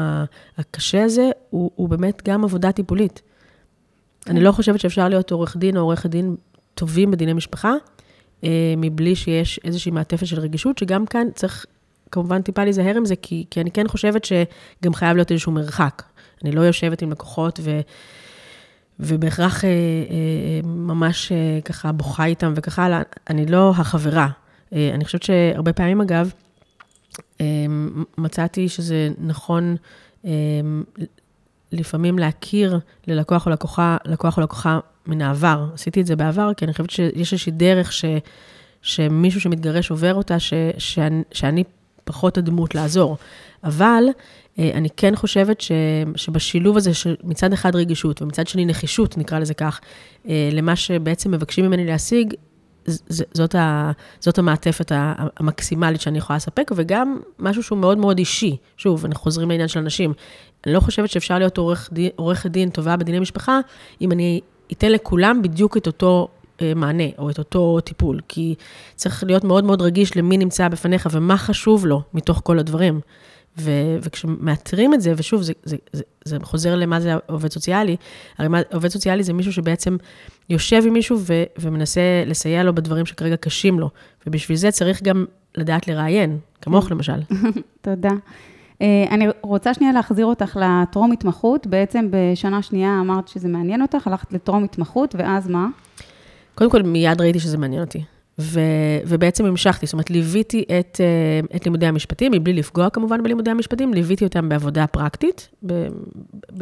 [0.59, 3.22] הקשה הזה, הוא, הוא באמת גם עבודה טיפולית.
[4.26, 6.37] אני לא חושבת שאפשר להיות עורך דין או עורכת דין
[6.74, 7.72] טובים בדיני משפחה,
[8.44, 11.66] אה, מבלי שיש איזושהי מעטפת של רגישות, שגם כאן צריך
[12.11, 16.03] כמובן טיפה להיזהר עם זה, כי, כי אני כן חושבת שגם חייב להיות איזשהו מרחק.
[16.44, 17.81] אני לא יושבת עם לקוחות ו...
[19.01, 19.75] ובהכרח אה, אה,
[20.65, 24.29] ממש אה, ככה בוכה איתם וככה הלאה, אני לא החברה.
[24.73, 26.33] אה, אני חושבת שהרבה פעמים, אגב,
[27.41, 27.47] אה,
[28.19, 29.77] מצאתי שזה נכון
[30.25, 30.31] אה,
[31.73, 35.67] לפעמים להכיר ללקוח או לקוחה, לקוח או לקוחה מן העבר.
[35.75, 38.05] עשיתי את זה בעבר, כי אני חושבת שיש איזושהי דרך ש,
[38.83, 41.65] שמישהו שמתגרש עובר אותה, ש, שאני, שאני
[42.05, 43.17] פחות הדמות לעזור.
[43.65, 44.13] אבל אה,
[44.75, 45.73] אני כן חושבת ש,
[46.16, 49.81] שבשילוב הזה, שמצד אחד רגישות ומצד שני נחישות, נקרא לזה כך,
[50.29, 52.35] אה, למה שבעצם מבקשים ממני להשיג,
[53.35, 54.92] זאת, ה, זאת המעטפת
[55.37, 58.57] המקסימלית שאני יכולה לספק, וגם משהו שהוא מאוד מאוד אישי.
[58.77, 60.12] שוב, אנחנו חוזרים לעניין של אנשים.
[60.66, 63.61] אני לא חושבת שאפשר להיות עורכת דין, עורך דין טובה בדיני משפחה,
[64.01, 64.40] אם אני
[64.73, 66.29] אתן לכולם בדיוק את אותו
[66.62, 68.55] אה, מענה, או את אותו טיפול, כי
[68.94, 73.01] צריך להיות מאוד מאוד רגיש למי נמצא בפניך ומה חשוב לו מתוך כל הדברים.
[73.61, 77.96] ו- וכשמאתרים את זה, ושוב, זה, זה, זה, זה חוזר למה זה עובד סוציאלי,
[78.38, 79.96] הרי מה, עובד סוציאלי זה מישהו שבעצם
[80.51, 83.90] יושב עם מישהו ו- ומנסה לסייע לו בדברים שכרגע קשים לו,
[84.27, 85.25] ובשביל זה צריך גם
[85.57, 87.20] לדעת לראיין, כמוך למשל.
[87.83, 88.11] תודה.
[88.83, 91.66] אה, אני רוצה שנייה להחזיר אותך לטרום התמחות.
[91.66, 95.66] בעצם בשנה שנייה אמרת שזה מעניין אותך, הלכת לטרום התמחות, ואז מה?
[96.55, 98.05] קודם כל, מיד ראיתי שזה מעניין אותי.
[98.40, 98.61] ו,
[99.07, 103.94] ובעצם המשכתי, זאת אומרת, ליוויתי את, אה, את לימודי המשפטים, מבלי לפגוע כמובן בלימודי המשפטים,
[103.94, 105.48] ליוויתי אותם בעבודה פרקטית,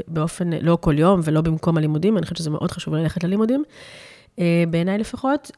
[0.09, 3.65] באופן, לא כל יום ולא במקום הלימודים, אני חושבת שזה מאוד חשוב ללכת ללימודים,
[4.39, 5.51] אה, בעיניי לפחות.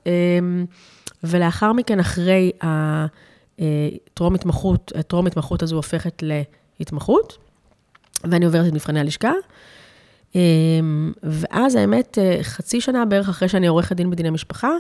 [1.25, 2.51] ולאחר מכן, אחרי
[4.15, 6.23] טרום התמחות, הטרום התמחות הזו הופכת
[6.81, 7.39] להתמחות,
[8.25, 9.33] ואני עוברת את מבחני הלשכה.
[11.23, 14.71] ואז האמת, חצי שנה בערך אחרי שאני עורכת דין בדיני משפחה,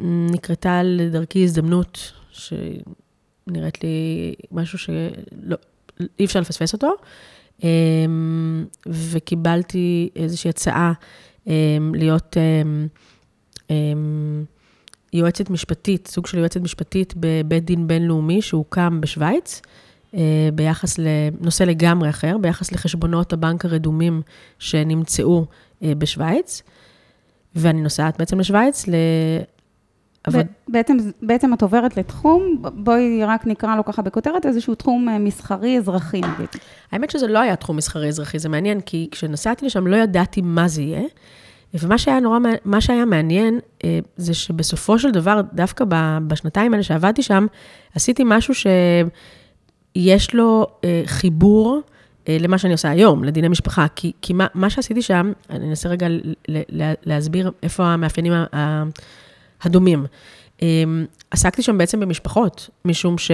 [0.00, 5.56] נקרתה לדרכי הזדמנות שנראית לי משהו שלא,
[6.18, 6.94] אי אפשר לפספס אותו,
[7.62, 10.92] אמ, וקיבלתי איזושהי הצעה
[11.94, 12.36] להיות
[15.12, 19.62] יועצת משפטית, סוג של יועצת משפטית בבית דין בינלאומי שהוקם בשוויץ,
[20.54, 24.22] ביחס לנושא לגמרי אחר, ביחס לחשבונות הבנק הרדומים
[24.58, 25.46] שנמצאו
[25.82, 26.62] בשוויץ.
[27.56, 28.94] ואני נוסעת בעצם לשוויץ, ל...
[30.26, 30.42] אבל...
[30.68, 36.48] בעצם, בעצם את עוברת לתחום, בואי רק נקרא לו ככה בכותרת, איזשהו תחום מסחרי-אזרחי נגיד.
[36.92, 40.82] האמת שזה לא היה תחום מסחרי-אזרחי, זה מעניין, כי כשנסעתי לשם לא ידעתי מה זה
[40.82, 41.02] יהיה.
[41.74, 45.84] ומה שהיה נורא, מה שהיה מעניין, אה, זה שבסופו של דבר, דווקא
[46.26, 47.46] בשנתיים האלה שעבדתי שם,
[47.94, 51.91] עשיתי משהו שיש לו אה, חיבור אה,
[52.28, 53.86] למה שאני עושה היום, לדיני משפחה.
[53.96, 56.06] כי, כי מה, מה שעשיתי שם, אני אנסה רגע
[57.06, 58.32] להסביר איפה המאפיינים
[59.62, 60.06] הדומים.
[61.30, 63.30] עסקתי שם בעצם במשפחות, משום ש...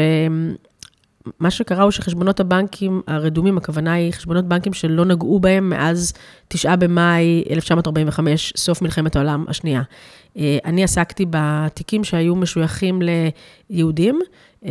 [1.40, 6.12] מה שקרה הוא שחשבונות הבנקים הרדומים, הכוונה היא חשבונות בנקים שלא נגעו בהם מאז
[6.48, 9.82] 9 במאי 1945, סוף מלחמת העולם השנייה.
[10.38, 13.00] אה, אני עסקתי בתיקים שהיו משויכים
[13.70, 14.20] ליהודים,
[14.64, 14.70] אה,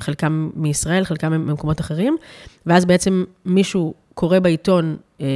[0.00, 2.16] חלקם מישראל, חלקם ממקומות אחרים,
[2.66, 5.26] ואז בעצם מישהו קורא בעיתון אה,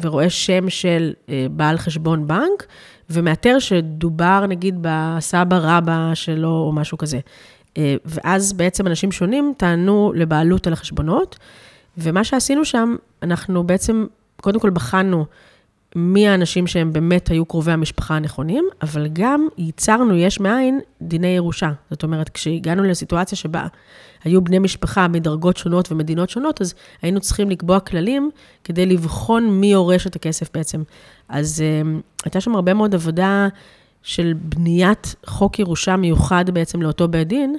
[0.00, 1.12] ורואה שם של
[1.50, 2.66] בעל חשבון בנק,
[3.10, 7.18] ומאתר שדובר נגיד בסבא רבא שלו או משהו כזה.
[7.78, 11.38] אה, ואז בעצם אנשים שונים טענו לבעלות על החשבונות,
[11.98, 14.06] ומה שעשינו שם, אנחנו בעצם,
[14.40, 15.24] קודם כל בחנו
[15.96, 21.70] מי האנשים שהם באמת היו קרובי המשפחה הנכונים, אבל גם ייצרנו יש מאין דיני ירושה.
[21.90, 23.66] זאת אומרת, כשהגענו לסיטואציה שבה
[24.24, 28.30] היו בני משפחה מדרגות שונות ומדינות שונות, אז היינו צריכים לקבוע כללים
[28.64, 30.82] כדי לבחון מי יורש את הכסף בעצם.
[31.28, 33.48] אז uh, הייתה שם הרבה מאוד עבודה
[34.02, 37.56] של בניית חוק ירושה מיוחד בעצם לאותו בית דין,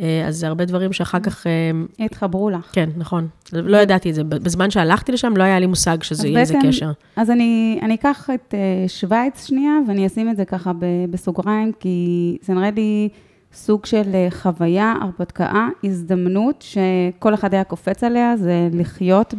[0.00, 1.46] אה, אז זה הרבה דברים שאחר כך...
[1.46, 2.70] אה, התחברו לך.
[2.72, 3.28] כן, נכון.
[3.52, 4.24] לא ידעתי את זה.
[4.24, 6.90] בזמן שהלכתי לשם, לא היה לי מושג שזה יהיה איזה קשר.
[7.16, 10.72] אז אני, אני אקח את אה, שווייץ שנייה, ואני אשים את זה ככה
[11.10, 13.08] בסוגריים, כי זה נראה לי
[13.52, 19.34] סוג של חוויה, הרפתקה, הזדמנות, שכל אחד היה קופץ עליה, זה לחיות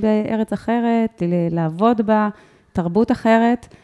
[0.00, 2.28] בארץ אחרת, לעבוד בה,
[2.72, 3.74] תרבות אחרת.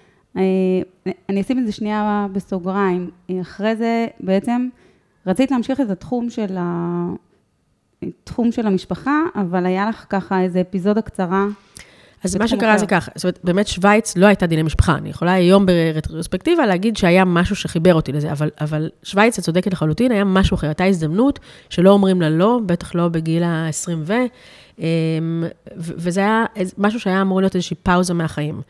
[1.29, 3.11] אני אשים את זה שנייה בסוגריים.
[3.41, 4.69] אחרי זה בעצם
[5.27, 7.07] רצית להמשיך את התחום של, ה...
[8.25, 11.47] תחום של המשפחה, אבל היה לך ככה איזו אפיזודה קצרה.
[12.25, 12.79] אז מה שקרה אחר.
[12.79, 14.95] זה ככה, זאת אומרת, באמת שווייץ לא הייתה דיני משפחה.
[14.95, 19.73] אני יכולה היום ברטרוספקטיבה להגיד שהיה משהו שחיבר אותי לזה, אבל, אבל שווייץ, את צודקת
[19.73, 20.67] לחלוטין, היה משהו אחר.
[20.67, 21.39] הייתה הזדמנות
[21.71, 24.13] שלא אומרים לה לא, בטח לא בגיל ה-20 ו...
[24.79, 25.45] אמ,
[25.77, 26.45] וזה היה
[26.79, 28.61] משהו שהיה אמור להיות איזושהי פאוזה מהחיים.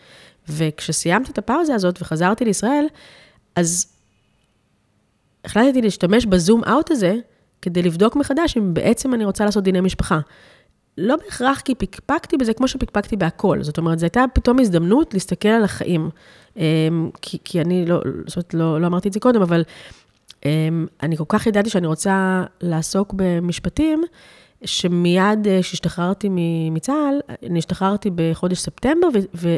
[0.48, 2.86] וכשסיימתי את הפאוזה הזאת וחזרתי לישראל,
[3.56, 3.86] אז
[5.44, 7.14] החלטתי להשתמש בזום אאוט הזה
[7.62, 10.20] כדי לבדוק מחדש אם בעצם אני רוצה לעשות דיני משפחה.
[10.98, 13.62] לא בהכרח כי פקפקתי בזה כמו שפקפקתי בהכל.
[13.62, 16.10] זאת אומרת, זו הייתה פתאום הזדמנות להסתכל על החיים.
[16.56, 19.62] אמ, כי, כי אני לא, זאת אומרת, לא, לא אמרתי את זה קודם, אבל
[20.44, 24.04] אמ, אני כל כך ידעתי שאני רוצה לעסוק במשפטים,
[24.64, 26.28] שמיד אה, כשהשתחררתי
[26.70, 29.08] מצה"ל, אני השתחררתי בחודש ספטמבר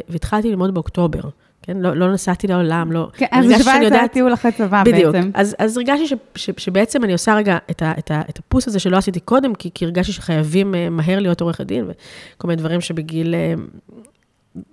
[0.07, 1.21] והתחלתי ללמוד באוקטובר.
[1.61, 3.07] כן, לא, לא נסעתי לעולם, לא...
[3.13, 5.15] כן, אז בשביל זה היה טיול אחרי צבא בדיוק.
[5.15, 5.31] בעצם.
[5.33, 8.67] אז, אז הרגשתי ש, ש, שבעצם אני עושה רגע את, ה, את, ה, את הפוס
[8.67, 12.59] הזה שלא עשיתי קודם, כי, כי הרגשתי שחייבים אה, מהר להיות עורך הדין, וכל מיני
[12.59, 13.35] דברים שבגיל...
[13.35, 13.53] אה,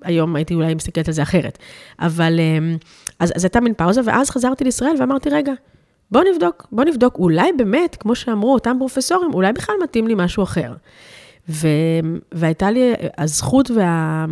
[0.02, 1.58] היום הייתי אולי מסתכלת על זה אחרת.
[1.98, 2.40] אבל
[3.18, 5.52] אז, אז הייתה מין פאוזה, ואז חזרתי לישראל ואמרתי, רגע,
[6.10, 10.42] בוא נבדוק, בוא נבדוק, אולי באמת, כמו שאמרו אותם פרופסורים, אולי בכלל מתאים לי משהו
[10.42, 10.72] אחר.
[11.48, 11.68] ו...
[12.32, 14.26] והייתה לי הזכות וה...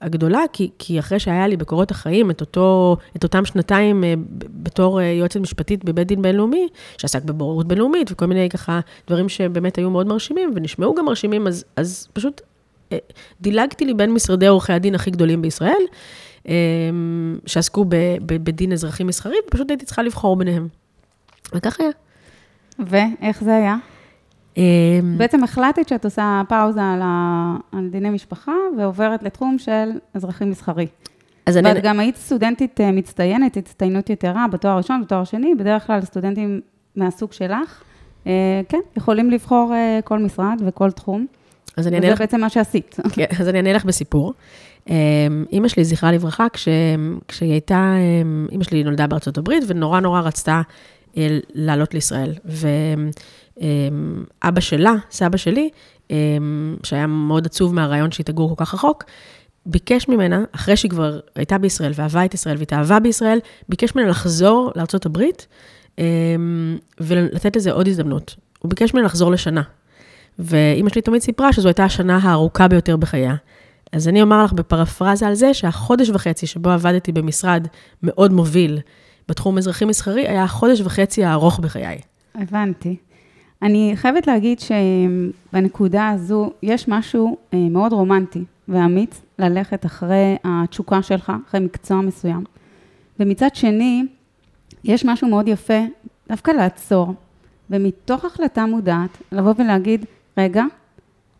[0.00, 4.14] הגדולה, כי, כי אחרי שהיה לי בקורות החיים את, אותו, את אותם שנתיים אה,
[4.62, 9.76] בתור אה, יועצת משפטית בבית דין בינלאומי, שעסק בבוררות בינלאומית וכל מיני ככה דברים שבאמת
[9.76, 12.40] היו מאוד מרשימים ונשמעו גם מרשימים, אז, אז פשוט
[12.92, 12.98] אה,
[13.40, 15.82] דילגתי לי בין משרדי עורכי הדין הכי גדולים בישראל,
[17.46, 17.84] שעסקו
[18.26, 20.68] בדין אזרחי מסחרי, ופשוט הייתי צריכה לבחור ביניהם.
[21.54, 21.90] וכך היה.
[22.78, 23.76] ואיך זה היה?
[24.56, 24.62] אמ,
[25.16, 27.56] בעצם החלטת שאת עושה פאוזה על, ה...
[27.72, 30.86] על דיני משפחה ועוברת לתחום של אזרחי מסחרי.
[31.46, 31.68] אז אני...
[31.68, 36.60] ואת גם היית סטודנטית אה, מצטיינת, הצטיינות יתרה בתואר ראשון, בתואר שני, בדרך כלל סטודנטים
[36.96, 37.82] מהסוג שלך,
[38.26, 38.32] אה,
[38.68, 41.26] כן, יכולים לבחור אה, כל משרד וכל תחום.
[41.76, 42.12] אז אני אענה לך...
[42.12, 42.96] וזה בעצם מה שעשית.
[43.14, 44.32] כן, אז אני אענה לך בסיפור.
[45.52, 46.68] אימא שלי, זכרה לברכה, כש...
[47.28, 47.94] כשהיא הייתה,
[48.52, 50.62] אימא שלי נולדה בארצות הברית, ונורא נורא רצתה
[51.54, 52.32] לעלות לישראל.
[54.42, 55.70] ואבא שלה, סבא שלי,
[56.82, 59.04] שהיה מאוד עצוב מהרעיון שהיא תגור כל כך רחוק,
[59.66, 64.72] ביקש ממנה, אחרי שהיא כבר הייתה בישראל ואהבה את ישראל והתאהבה בישראל, ביקש ממנה לחזור
[64.76, 65.22] לארה"ב
[67.00, 68.36] ולתת לזה עוד הזדמנות.
[68.58, 69.62] הוא ביקש ממנה לחזור לשנה.
[70.38, 73.34] ואימא שלי תמיד סיפרה שזו הייתה השנה הארוכה ביותר בחייה.
[73.92, 77.66] אז אני אומר לך בפרפרזה על זה, שהחודש וחצי שבו עבדתי במשרד
[78.02, 78.78] מאוד מוביל
[79.30, 81.98] בתחום אזרחי מסחרי, היה החודש וחצי הארוך בחיי.
[82.34, 82.96] הבנתי.
[83.62, 91.32] אני חייבת להגיד שבנקודה הזו יש משהו אה, מאוד רומנטי ואמיץ ללכת אחרי התשוקה שלך,
[91.48, 92.44] אחרי מקצוע מסוים.
[93.20, 94.02] ומצד שני,
[94.84, 95.80] יש משהו מאוד יפה
[96.28, 97.14] דווקא לעצור,
[97.70, 100.04] ומתוך החלטה מודעת, לבוא ולהגיד,
[100.38, 100.64] רגע,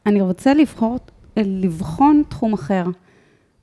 [0.06, 0.98] אני רוצה לבחור,
[1.36, 2.84] לבחון תחום אחר,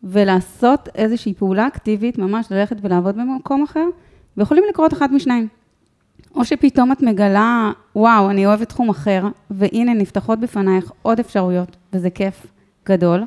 [0.04, 3.86] ולעשות איזושהי פעולה אקטיבית, ממש ללכת ולעבוד במקום אחר,
[4.38, 5.48] ויכולים לקרות אחד משניים.
[6.36, 12.10] או שפתאום את מגלה, וואו, אני אוהבת תחום אחר, והנה נפתחות בפנייך עוד אפשרויות, וזה
[12.10, 12.46] כיף
[12.86, 13.24] גדול.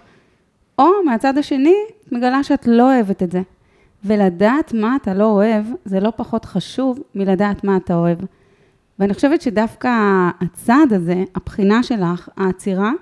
[0.79, 1.75] או מהצד השני,
[2.07, 3.43] את מגלה שאת לא אוהבת את זה.
[4.05, 8.19] ולדעת מה אתה לא אוהב, זה לא פחות חשוב מלדעת מה אתה אוהב.
[8.99, 9.91] ואני חושבת שדווקא
[10.41, 12.93] הצעד הזה, הבחינה שלך, העצירה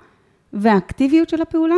[0.53, 1.75] והאקטיביות של הפעולה,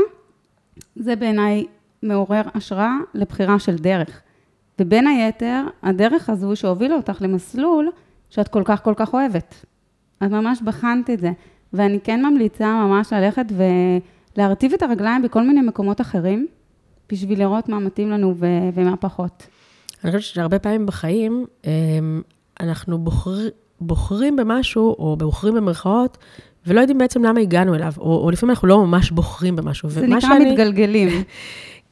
[0.95, 1.65] זה בעיניי
[2.03, 4.21] מעורר השראה לבחירה של דרך.
[4.81, 7.89] ובין היתר, הדרך הזו שהובילה אותך למסלול
[8.29, 9.65] שאת כל כך כל כך אוהבת.
[10.17, 11.31] את ממש בחנת את זה.
[11.73, 13.45] ואני כן ממליצה ממש ללכת
[14.37, 16.47] ולהרטיב את הרגליים בכל מיני מקומות אחרים,
[17.11, 19.47] בשביל לראות מה מתאים לנו ו- ומה פחות.
[20.03, 22.21] אני חושבת שהרבה פעמים בחיים, אמ,
[22.59, 23.37] אנחנו בוחר,
[23.81, 26.17] בוחרים במשהו, או בוחרים במרכאות,
[26.67, 29.89] ולא יודעים בעצם למה הגענו אליו, או, או לפעמים אנחנו לא ממש בוחרים במשהו.
[29.89, 30.51] זה נקרא שאני...
[30.51, 31.09] מתגלגלים.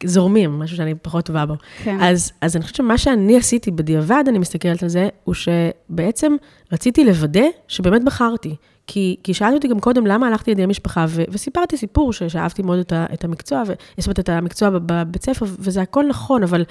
[0.03, 1.53] זורמים, משהו שאני פחות טובה בו.
[1.83, 1.97] כן.
[2.01, 6.35] אז, אז אני חושבת שמה שאני עשיתי בדיעבד, אני מסתכלת על זה, הוא שבעצם
[6.71, 8.55] רציתי לוודא שבאמת בחרתי.
[8.91, 12.79] כי, כי שאלת אותי גם קודם למה הלכתי לידי המשפחה, ו, וסיפרתי סיפור שאהבתי מאוד
[12.79, 16.63] את, ה, את המקצוע, ו, זאת אומרת, את המקצוע בבית ספר, וזה הכל נכון, אבל,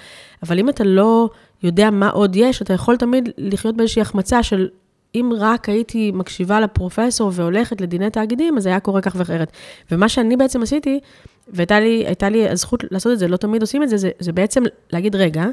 [0.43, 1.29] אבל אם אתה לא
[1.63, 4.69] יודע מה עוד יש, אתה יכול תמיד לחיות באיזושהי החמצה של
[5.15, 9.53] אם רק הייתי מקשיבה לפרופסור והולכת לדיני תאגידים, אז היה קורה כך ואחרת.
[9.91, 11.01] ומה שאני בעצם עשיתי,
[11.51, 14.63] והייתה לי, לי הזכות לעשות את זה, לא תמיד עושים את זה, זה, זה בעצם
[14.93, 15.47] להגיד, רגע,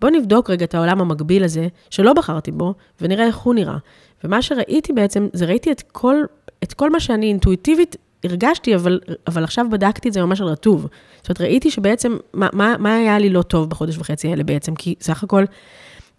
[0.00, 3.76] בוא נבדוק רגע את העולם המקביל הזה, שלא בחרתי בו, ונראה איך הוא נראה.
[4.24, 6.16] ומה שראיתי בעצם, זה ראיתי את כל,
[6.62, 10.86] את כל מה שאני אינטואיטיבית הרגשתי, אבל, אבל עכשיו בדקתי את זה ממש על רטוב.
[11.16, 14.74] זאת אומרת, ראיתי שבעצם, מה, מה, מה היה לי לא טוב בחודש וחצי האלה בעצם?
[14.74, 15.44] כי סך הכל,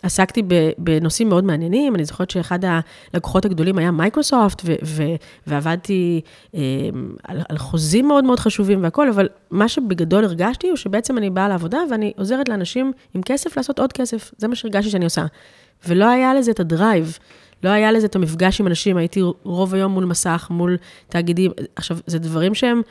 [0.03, 0.43] עסקתי
[0.77, 2.59] בנושאים מאוד מעניינים, אני זוכרת שאחד
[3.13, 5.15] הלקוחות הגדולים היה מייקרוסופט, ו- ו-
[5.47, 6.21] ועבדתי
[6.55, 6.61] אה,
[7.23, 11.49] על, על חוזים מאוד מאוד חשובים והכול, אבל מה שבגדול הרגשתי הוא שבעצם אני באה
[11.49, 15.25] לעבודה ואני עוזרת לאנשים עם כסף לעשות עוד כסף, זה מה שהרגשתי שאני עושה.
[15.87, 17.17] ולא היה לזה את ה drive,
[17.63, 20.77] לא היה לזה את המפגש עם אנשים, הייתי רוב היום מול מסך, מול
[21.09, 21.51] תאגידים.
[21.75, 22.81] עכשיו, זה דברים שהם,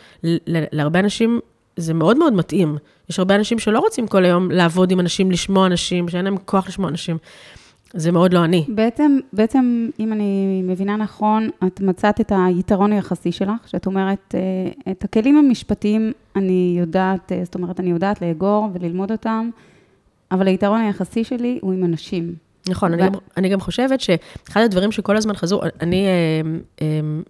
[0.72, 1.40] להרבה אנשים
[1.76, 2.78] זה מאוד מאוד מתאים.
[3.10, 6.68] יש הרבה אנשים שלא רוצים כל היום לעבוד עם אנשים, לשמוע אנשים, שאין להם כוח
[6.68, 7.18] לשמוע אנשים.
[7.94, 8.64] זה מאוד לא אני.
[8.68, 14.92] בעצם, בעצם, אם אני מבינה נכון, את מצאת את היתרון היחסי שלך, שאת אומרת, אה,
[14.92, 19.50] את הכלים המשפטיים אני יודעת, אה, זאת אומרת, אני יודעת לאגור וללמוד אותם,
[20.30, 22.34] אבל היתרון היחסי שלי הוא עם אנשים.
[22.68, 22.94] נכון, ו...
[22.94, 26.06] אני, גם, אני גם חושבת שאחד הדברים שכל הזמן חזרו, אני
[26.80, 26.86] אה,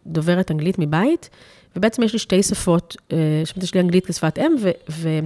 [0.06, 1.30] דוברת אנגלית מבית,
[1.76, 2.96] ובעצם יש לי שתי שפות,
[3.44, 5.18] זאת אומרת, יש לי אנגלית כשפת אם, ו, ו,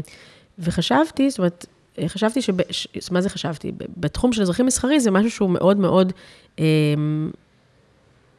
[0.59, 1.67] וחשבתי, זאת אומרת,
[2.07, 2.51] חשבתי ש...
[3.11, 3.73] מה זה חשבתי?
[3.97, 6.13] בתחום של אזרחים מסחרי זה משהו שהוא מאוד מאוד
[6.59, 6.65] אה,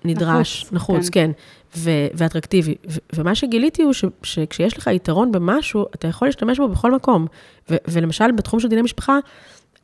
[0.05, 1.31] נדרש, נחוץ, נחוץ כן, כן
[1.77, 2.75] ו, ואטרקטיבי.
[2.89, 7.27] ו, ומה שגיליתי הוא ש, שכשיש לך יתרון במשהו, אתה יכול להשתמש בו בכל מקום.
[7.69, 9.19] ו, ולמשל, בתחום של דיני משפחה,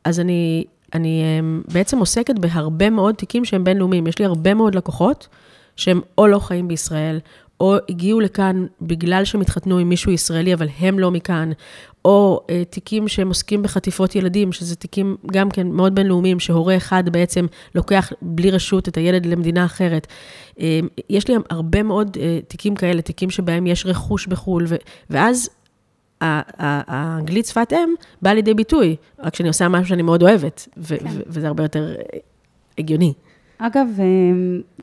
[0.04, 0.64] אז אני,
[0.94, 4.06] אני אה, בעצם עוסקת בהרבה מאוד תיקים שהם בינלאומיים.
[4.06, 5.28] יש לי הרבה מאוד לקוחות
[5.76, 7.20] שהם או לא חיים בישראל,
[7.60, 11.50] או הגיעו לכאן בגלל שהם התחתנו עם מישהו ישראלי, אבל הם לא מכאן,
[12.04, 17.08] או אה, תיקים שהם עוסקים בחטיפות ילדים, שזה תיקים גם כן מאוד בינלאומיים, שהורה אחד
[17.08, 20.06] בעצם לוקח בלי רשות את הילד למדינה אחרת.
[20.60, 24.76] אה, יש לי הרבה מאוד אה, תיקים כאלה, תיקים שבהם יש רכוש בחו"ל, ו-
[25.10, 25.50] ואז
[26.20, 31.06] האנגלית שפת אם באה לידי ביטוי, רק שאני עושה משהו שאני מאוד אוהבת, ו- כן.
[31.06, 32.18] ו- וזה הרבה יותר אה,
[32.78, 33.12] הגיוני.
[33.66, 34.04] אגב, אה,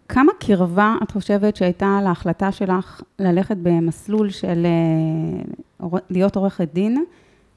[0.10, 7.04] כמה קרבה את חושבת שהייתה להחלטה שלך ללכת במסלול של אה, להיות עורכת דין,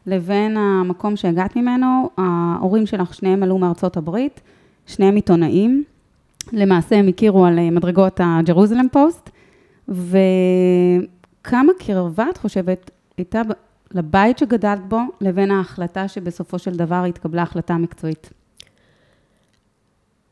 [0.06, 2.10] לבין המקום שהגעת ממנו?
[2.16, 4.40] ההורים שלך, שניהם עלו מארצות הברית,
[4.86, 5.84] שניהם עיתונאים.
[6.52, 9.30] למעשה הם הכירו על אה, מדרגות הג'רוזלם פוסט,
[9.88, 13.42] וכמה קרבה את חושבת הייתה
[13.94, 18.41] לבית שגדלת בו, לבין ההחלטה שבסופו של דבר התקבלה החלטה מקצועית?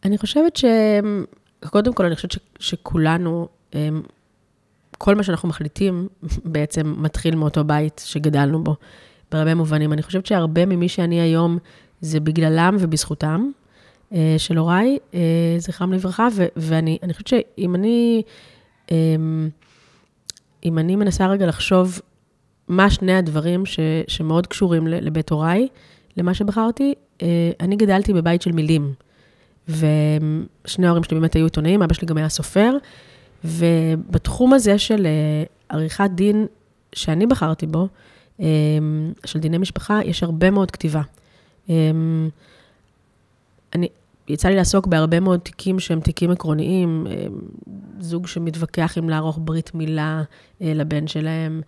[0.04, 0.64] אני חושבת ש...
[1.66, 2.38] קודם כל, אני חושבת ש...
[2.58, 4.02] שכולנו, אמ,
[4.98, 6.08] כל מה שאנחנו מחליטים
[6.44, 8.76] בעצם מתחיל מאותו בית שגדלנו בו,
[9.32, 9.92] בהרבה מובנים.
[9.92, 11.58] אני חושבת שהרבה ממי שאני היום,
[12.00, 13.50] זה בגללם ובזכותם
[14.12, 15.20] אה, של הוריי, אה,
[15.58, 18.22] זכרם לברכה, ו- ואני חושבת שאם אני,
[18.90, 19.48] אמ,
[20.64, 22.00] אם אני מנסה רגע לחשוב
[22.68, 25.68] מה שני הדברים ש- שמאוד קשורים לבית הוריי,
[26.16, 28.92] למה שבחרתי, אה, אני גדלתי בבית של מילים.
[29.68, 32.72] ושני ההורים שלי באמת היו עיתונאים, אבא שלי גם היה סופר,
[33.44, 36.46] ובתחום הזה של אה, עריכת דין
[36.92, 37.88] שאני בחרתי בו,
[38.40, 38.46] אה,
[39.24, 41.02] של דיני משפחה, יש הרבה מאוד כתיבה.
[41.70, 41.74] אה,
[43.74, 43.88] אני,
[44.32, 47.06] יצא לי לעסוק בהרבה מאוד תיקים שהם תיקים עקרוניים,
[48.00, 50.22] זוג שמתווכח אם לערוך ברית מילה
[50.60, 51.60] לבן שלהם,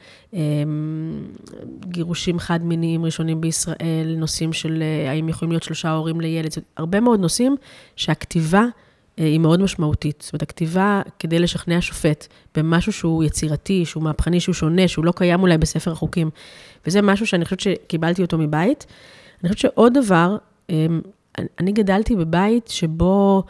[1.80, 7.56] גירושים חד-מיניים ראשונים בישראל, נושאים של האם יכולים להיות שלושה הורים לילד, הרבה מאוד נושאים
[7.96, 8.64] שהכתיבה
[9.18, 10.22] אה, היא מאוד משמעותית.
[10.22, 15.12] זאת אומרת, הכתיבה כדי לשכנע שופט במשהו שהוא יצירתי, שהוא מהפכני, שהוא שונה, שהוא לא
[15.16, 16.30] קיים אולי בספר החוקים.
[16.86, 18.86] וזה משהו שאני חושבת שקיבלתי אותו מבית.
[19.44, 20.36] אני חושבת שעוד דבר,
[21.60, 23.42] אני גדלתי בבית שבו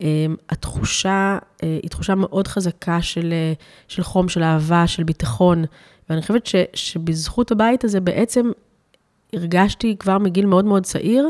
[0.00, 3.52] אמ, התחושה אה, היא תחושה מאוד חזקה של, אה,
[3.88, 5.64] של חום, של אהבה, של ביטחון.
[6.10, 8.50] ואני חושבת ש, שבזכות הבית הזה בעצם
[9.32, 11.28] הרגשתי כבר מגיל מאוד מאוד צעיר,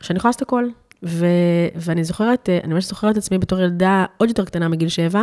[0.00, 0.64] שאני יכולה לעשות הכל.
[1.02, 1.26] ו,
[1.74, 5.22] ואני זוכרת, אה, אני ממש זוכרת את עצמי בתור ילדה עוד יותר קטנה מגיל שבע,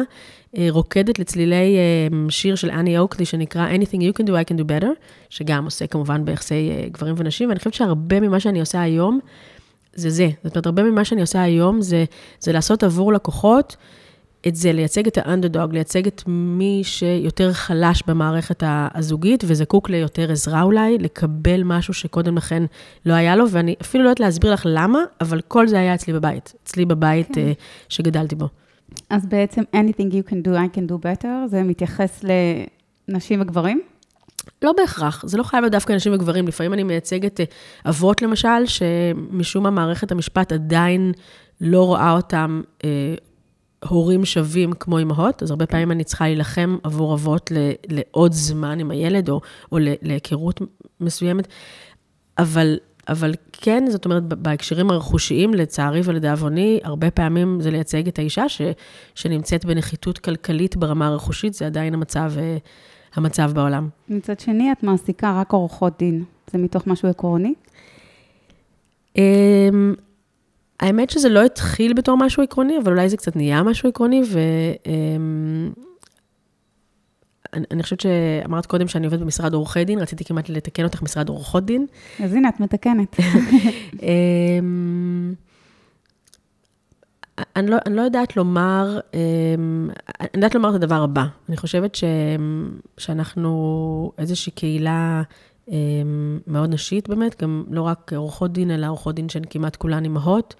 [0.69, 4.63] רוקדת לצלילי אה, שיר של אני אוקלי, שנקרא Anything you can do, I can do
[4.63, 4.87] better,
[5.29, 9.19] שגם עושה כמובן ביחסי גברים ונשים, ואני חושבת שהרבה ממה שאני עושה היום,
[9.95, 10.29] זה זה.
[10.43, 12.05] זאת אומרת, הרבה ממה שאני עושה היום זה,
[12.39, 13.75] זה לעשות עבור לקוחות,
[14.47, 20.61] את זה, לייצג את האנדרדוג, לייצג את מי שיותר חלש במערכת הזוגית וזקוק ליותר עזרה
[20.61, 22.63] אולי, לקבל משהו שקודם לכן
[23.05, 26.13] לא היה לו, ואני אפילו לא יודעת להסביר לך למה, אבל כל זה היה אצלי
[26.13, 27.51] בבית, אצלי בבית כן.
[27.89, 28.47] שגדלתי בו.
[29.09, 32.25] אז בעצם anything you can do, I can do better, זה מתייחס
[33.07, 33.81] לנשים וגברים?
[34.61, 36.47] לא בהכרח, זה לא חייב להיות דווקא נשים וגברים.
[36.47, 37.45] לפעמים אני מייצגת אה,
[37.85, 41.11] אבות, למשל, שמשום מה מערכת המשפט עדיין
[41.61, 43.15] לא רואה אותם אה,
[43.89, 47.51] הורים שווים כמו אימהות, אז הרבה פעמים אני צריכה להילחם עבור אבות
[47.89, 49.41] לעוד זמן עם הילד, או,
[49.71, 50.61] או להיכרות
[50.99, 51.47] מסוימת.
[52.37, 52.77] אבל,
[53.07, 58.61] אבל כן, זאת אומרת, בהקשרים הרכושיים, לצערי ולדאבוני, הרבה פעמים זה לייצג את האישה ש,
[59.15, 62.57] שנמצאת בנחיתות כלכלית ברמה הרכושית, זה עדיין המצב, אה,
[63.16, 63.89] המצב בעולם.
[64.09, 66.24] מצד שני, את מעסיקה רק עורכות דין.
[66.51, 67.53] זה מתוך משהו עקרוני?
[69.18, 69.93] אמ,
[70.80, 74.39] האמת שזה לא התחיל בתור משהו עקרוני, אבל אולי זה קצת נהיה משהו עקרוני, ו...
[74.86, 75.72] אמ,
[77.72, 81.66] אני חושבת שאמרת קודם שאני עובדת במשרד עורכי דין, רציתי כמעט לתקן אותך משרד עורכות
[81.66, 81.86] דין.
[82.24, 83.16] אז הנה, את מתקנת.
[87.55, 91.25] אני לא, אני לא יודעת לומר, אמ, אני יודעת לומר את הדבר הבא.
[91.49, 92.03] אני חושבת ש,
[92.97, 95.21] שאנחנו איזושהי קהילה
[95.71, 100.03] אמ, מאוד נשית באמת, גם לא רק עורכות דין, אלא עורכות דין שהן כמעט כולן
[100.03, 100.55] אימהות,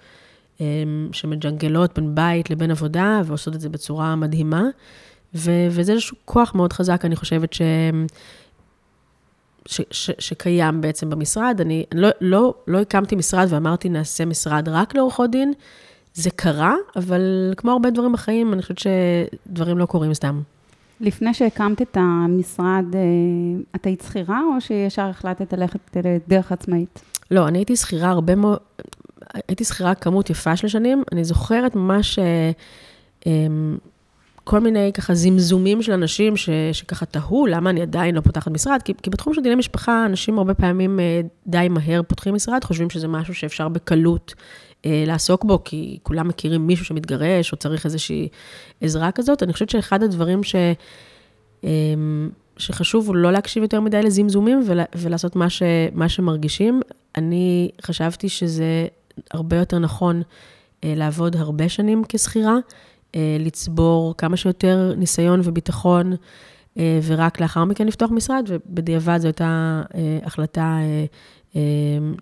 [0.60, 0.64] אמ,
[1.12, 4.64] שמג'נגלות בין בית לבין עבודה, ועושות את זה בצורה מדהימה.
[5.34, 7.62] ו- וזה איזשהו כוח מאוד חזק, אני חושבת, ש...
[9.66, 11.60] ש- ש- שקיים בעצם במשרד.
[11.60, 15.52] אני, אני לא, לא, לא הקמתי משרד ואמרתי, נעשה משרד רק לעורכות דין.
[16.16, 20.40] זה קרה, אבל כמו הרבה דברים בחיים, אני חושבת שדברים לא קורים סתם.
[21.00, 23.00] לפני שהקמת את המשרד, אה,
[23.76, 27.00] את היית שכירה, או שישר החלטת ללכת לדרך עצמאית?
[27.30, 28.58] לא, אני הייתי שכירה הרבה מאוד,
[29.48, 31.02] הייתי שכירה כמות יפה של שנים.
[31.12, 32.50] אני זוכרת ממש אה,
[33.26, 33.76] אמ,
[34.44, 38.82] כל מיני ככה זמזומים של אנשים ש, שככה תהו למה אני עדיין לא פותחת משרד,
[38.84, 42.90] כי, כי בתחום של דיני משפחה, אנשים הרבה פעמים אה, די מהר פותחים משרד, חושבים
[42.90, 44.34] שזה משהו שאפשר בקלות
[44.84, 48.28] לעסוק בו, כי כולם מכירים מישהו שמתגרש, או צריך איזושהי
[48.80, 49.42] עזרה כזאת.
[49.42, 50.54] אני חושבת שאחד הדברים ש...
[51.64, 55.62] אמ, שחשוב הוא לא להקשיב יותר מדי לזמזומים ול, ולעשות מה, ש,
[55.94, 56.80] מה שמרגישים.
[57.16, 58.86] אני חשבתי שזה
[59.30, 60.22] הרבה יותר נכון
[60.84, 62.56] אה, לעבוד הרבה שנים כשכירה,
[63.14, 66.12] אה, לצבור כמה שיותר ניסיון וביטחון,
[67.02, 69.82] ורק לאחר מכן לפתוח משרד, ובדיעבד זו הייתה
[70.24, 70.78] החלטה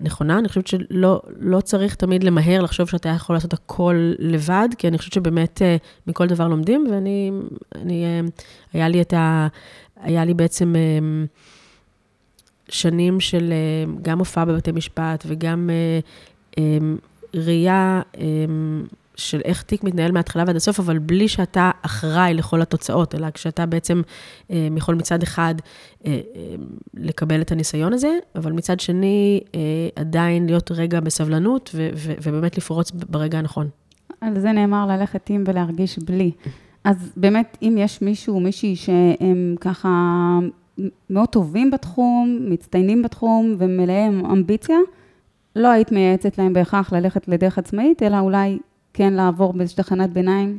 [0.01, 0.39] נכונה.
[0.39, 4.99] אני חושבת שלא לא צריך תמיד למהר לחשוב שאתה יכול לעשות הכל לבד, כי אני
[4.99, 5.77] חושבת שבאמת אה,
[6.07, 7.31] מכל דבר לומדים, ואני,
[7.75, 8.21] אני, אה,
[8.73, 9.49] היה לי את ה...
[10.01, 11.27] היה לי בעצם אמ,
[12.69, 15.71] שנים של אה, גם הופעה בבתי משפט וגם
[16.59, 16.97] אמ,
[17.35, 18.03] ראייה
[19.17, 23.67] של איך תיק מתנהל מההתחלה ועד הסוף, אבל בלי שאתה אחראי לכל התוצאות, אלא כשאתה
[23.67, 24.03] בעצם
[24.51, 25.55] אה, יכול מצד אחד
[26.07, 26.55] אה, אה,
[26.95, 29.41] לקבל את הניסיון הזה, אבל מצד שני
[29.97, 33.69] עדיין להיות רגע בסבלנות ו- ו- ובאמת לפרוץ ברגע הנכון.
[34.21, 36.31] על זה נאמר ללכת עם ולהרגיש בלי.
[36.85, 39.89] אז באמת, אם יש מישהו או מישהי שהם ככה
[41.11, 44.77] מאוד טובים בתחום, מצטיינים בתחום ומלאם אמביציה,
[45.57, 48.59] לא היית מייעצת להם בהכרח ללכת לדרך עצמאית, אלא אולי
[48.95, 50.59] כן לעבור באיזושהי תחנת ביניים,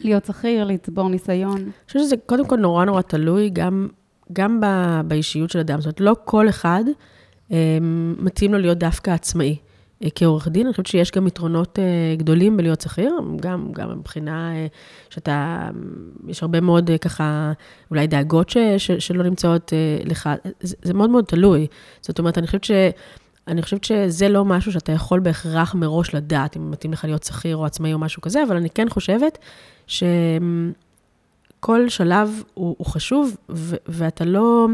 [0.00, 1.56] להיות שכיר, לצבור ניסיון.
[1.56, 3.88] אני חושבת שזה קודם כל נורא נורא תלוי גם,
[4.32, 4.66] גם ב,
[5.08, 5.80] באישיות של אדם.
[5.80, 6.84] זאת אומרת, לא כל אחד
[7.52, 7.78] אה,
[8.18, 9.56] מתאים לו להיות דווקא עצמאי.
[10.04, 14.54] אה, כעורך דין, אני חושבת שיש גם יתרונות אה, גדולים בלהיות שכיר, גם, גם מבחינה
[14.54, 14.66] אה,
[15.10, 15.68] שאתה,
[16.28, 17.52] יש הרבה מאוד ככה,
[17.90, 19.72] אולי דאגות ש, ש, שלא נמצאות
[20.04, 20.30] לך,
[20.60, 21.66] זה, זה מאוד מאוד תלוי.
[22.00, 22.70] זאת אומרת, אני חושבת ש...
[23.48, 27.56] אני חושבת שזה לא משהו שאתה יכול בהכרח מראש לדעת, אם מתאים לך להיות שכיר
[27.56, 29.38] או עצמאי או משהו כזה, אבל אני כן חושבת
[29.86, 30.08] שכל
[31.88, 34.66] שלב הוא, הוא חשוב, ו- ואתה לא...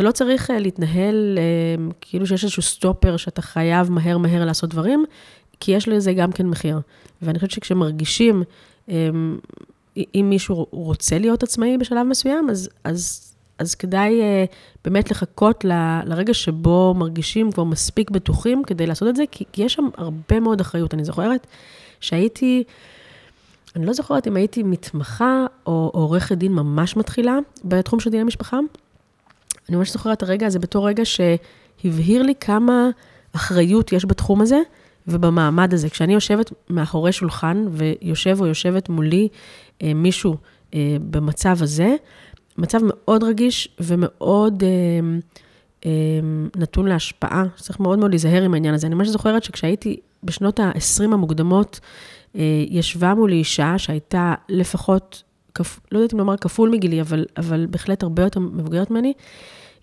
[0.00, 5.04] לא צריך אה, להתנהל אה, כאילו שיש איזשהו סטופר שאתה חייב מהר מהר לעשות דברים,
[5.60, 6.80] כי יש לזה גם כן מחיר.
[7.22, 8.42] ואני חושבת שכשמרגישים,
[8.88, 9.08] אה,
[9.96, 13.31] אם מישהו רוצה להיות עצמאי בשלב מסוים, אז, אז,
[13.62, 14.20] אז כדאי
[14.84, 15.72] באמת לחכות ל,
[16.04, 20.40] לרגע שבו מרגישים כבר מספיק בטוחים כדי לעשות את זה, כי, כי יש שם הרבה
[20.40, 20.94] מאוד אחריות.
[20.94, 21.46] אני זוכרת
[22.00, 22.64] שהייתי...
[23.76, 28.58] אני לא זוכרת אם הייתי מתמחה או עורכת דין ממש מתחילה בתחום של דיני משפחה,
[29.68, 32.90] אני ממש זוכרת את הרגע הזה בתור רגע שהבהיר לי כמה
[33.32, 34.58] אחריות יש בתחום הזה
[35.08, 35.90] ובמעמד הזה.
[35.90, 39.28] כשאני יושבת מאחורי שולחן ויושב או יושבת מולי
[39.82, 40.36] אה, מישהו
[40.74, 41.94] אה, במצב הזה,
[42.58, 44.68] מצב מאוד רגיש ומאוד אה,
[45.86, 45.90] אה,
[46.56, 48.86] נתון להשפעה, צריך מאוד מאוד להיזהר עם העניין הזה.
[48.86, 51.80] אני ממש זוכרת שכשהייתי בשנות ה-20 המוקדמות,
[52.36, 55.22] אה, ישבה מולי אישה שהייתה לפחות
[55.54, 55.80] כפ...
[55.92, 59.12] לא יודעת אם לומר כפול מגילי, אבל, אבל בהחלט הרבה יותר מבוגרת ממני.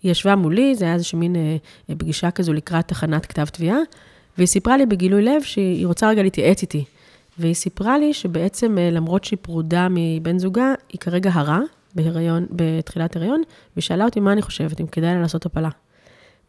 [0.04, 3.78] היא ישבה מולי, זה היה איזושהי מין אה, פגישה כזו לקראת תחנת כתב תביעה,
[4.38, 6.84] והיא סיפרה לי בגילוי לב שהיא רוצה רגע להתייעץ איתי.
[7.38, 11.60] והיא סיפרה לי שבעצם, אה, למרות שהיא פרודה מבן זוגה, היא כרגע הרה,
[11.96, 13.42] בהיריון, בתחילת הריון,
[13.76, 15.70] והיא שאלה אותי מה אני חושבת, אם כדאי לה לעשות הפלה.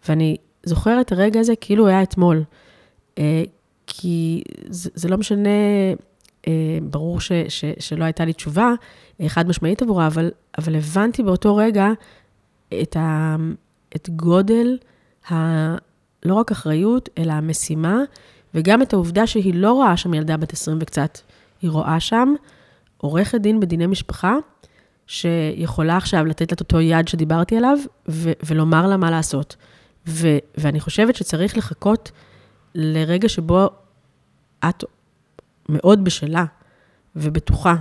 [0.08, 2.44] ואני זוכרת את הרגע הזה כאילו היה אתמול.
[3.18, 3.42] אה,
[3.86, 5.48] כי זה, זה לא משנה
[6.46, 8.72] אה, ברור ש, ש, שלא הייתה לי תשובה
[9.20, 11.88] אה, חד משמעית עבורה, אבל, אבל הבנתי באותו רגע
[12.82, 13.36] את, ה,
[13.96, 14.78] את גודל,
[15.30, 15.34] ה,
[16.24, 18.02] לא רק אחריות, אלא המשימה,
[18.54, 21.18] וגם את העובדה שהיא לא רואה שם ילדה בת 20 וקצת,
[21.62, 22.34] היא רואה שם
[22.96, 24.36] עורכת דין בדיני משפחה,
[25.10, 29.56] שיכולה עכשיו לתת לה את אותו יד שדיברתי עליו, ו- ולומר לה מה לעשות.
[30.06, 32.10] ו- ואני חושבת שצריך לחכות
[32.74, 33.68] לרגע שבו
[34.68, 34.84] את
[35.68, 36.44] מאוד בשלה
[37.16, 37.74] ובטוחה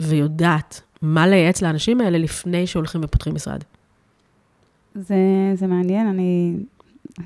[0.00, 3.64] ויודעת מה לייעץ לאנשים האלה לפני שהולכים ופותחים משרד.
[4.94, 5.16] זה,
[5.54, 6.56] זה מעניין, אני,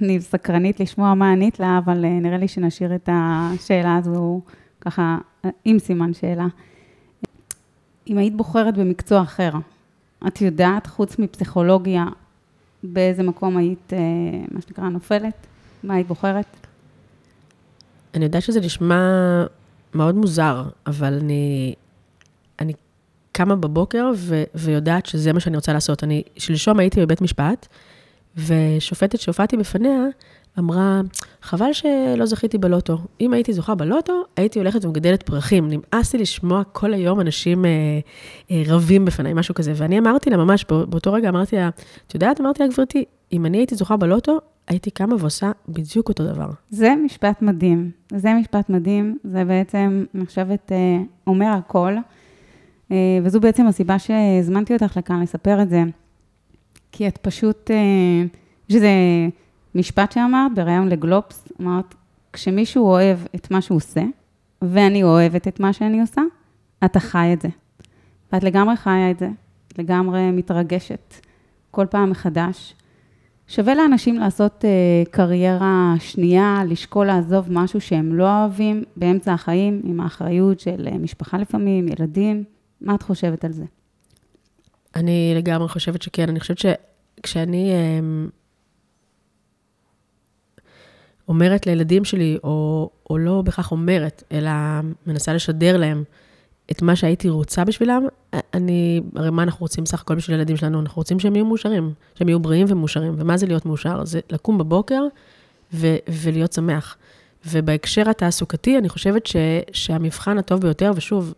[0.02, 4.40] אני סקרנית לשמוע מה ענית לה, אבל אה, נראה לי שנשאיר את השאלה הזו
[4.80, 5.18] ככה
[5.64, 6.46] עם סימן שאלה.
[8.09, 9.50] אם היית בוחרת במקצוע אחר,
[10.26, 12.04] את יודעת, חוץ מפסיכולוגיה,
[12.82, 13.98] באיזה מקום היית, אה,
[14.50, 15.46] מה שנקרא, נופלת?
[15.84, 16.46] מה היית בוחרת?
[18.14, 19.02] אני יודעת שזה נשמע
[19.94, 21.74] מאוד מוזר, אבל אני,
[22.61, 22.72] אני
[23.32, 26.04] קמה בבוקר ו, ויודעת שזה מה שאני רוצה לעשות.
[26.04, 27.66] אני, שלשום הייתי בבית משפט,
[28.36, 29.98] ושופטת שהופעתי בפניה
[30.59, 31.00] אמרה,
[31.42, 32.98] חבל שלא זכיתי בלוטו.
[33.20, 35.68] אם הייתי זוכה בלוטו, הייתי הולכת ומגדלת פרחים.
[35.68, 37.70] נמאס לי לשמוע כל היום אנשים אה,
[38.50, 39.72] אה, רבים בפניי, משהו כזה.
[39.76, 41.68] ואני אמרתי לה ממש, באותו רגע אמרתי לה,
[42.06, 44.38] את יודעת, אמרתי לה, גברתי, אם אני הייתי זוכה בלוטו,
[44.68, 46.50] הייתי קמה ועושה בדיוק אותו דבר.
[46.70, 47.90] זה משפט מדהים.
[48.12, 49.18] זה משפט מדהים.
[49.24, 51.92] זה בעצם, אני חושבת, אה, אומר הכל.
[52.92, 55.82] אה, וזו בעצם הסיבה שהזמנתי אותך לכאן לספר את זה.
[56.92, 58.24] כי את פשוט, אה,
[58.68, 58.88] שזה
[59.79, 61.95] משפט שאמרת בריאיון לגלובס, אמרת,
[62.33, 64.03] כשמישהו אוהב את מה שהוא עושה,
[64.62, 66.22] ואני אוהבת את מה שאני עושה,
[66.85, 67.49] אתה חי את זה.
[68.33, 69.29] ואת לגמרי חיה את זה,
[69.79, 71.14] לגמרי מתרגשת
[71.70, 72.74] כל פעם מחדש.
[73.49, 80.01] שווה לאנשים לעשות uh, קריירה שנייה, לשקול לעזוב משהו שהם לא אוהבים באמצע החיים, עם
[80.01, 82.45] האחריות של uh, משפחה לפעמים, ילדים.
[82.81, 83.64] מה את חושבת על זה?
[84.97, 86.29] אני לגמרי חושבת שכן.
[86.29, 88.38] אני חושבת שכשאני um,
[91.29, 94.51] אומרת לילדים שלי, או, או לא בהכרח אומרת, אלא
[95.07, 96.05] מנסה לשדר להם
[96.70, 98.07] את מה שהייתי רוצה בשבילם,
[98.55, 100.81] אני, הרי מה אנחנו רוצים סך הכל בשביל הילדים שלנו?
[100.81, 103.14] אנחנו רוצים שהם יהיו מאושרים, שהם יהיו בריאים ומאושרים.
[103.18, 104.05] ומה זה להיות מאושר?
[104.05, 105.03] זה לקום בבוקר
[105.72, 106.97] ו, ולהיות שמח.
[107.47, 109.37] ובהקשר התעסוקתי, אני חושבת ש,
[109.72, 111.35] שהמבחן הטוב ביותר, ושוב,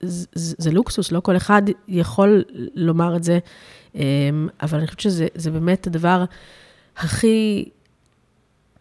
[0.00, 3.38] זה, זה לוקסוס, לא כל אחד יכול לומר את זה,
[3.94, 6.24] אמ, אבל אני חושבת שזה באמת הדבר
[6.96, 7.68] הכי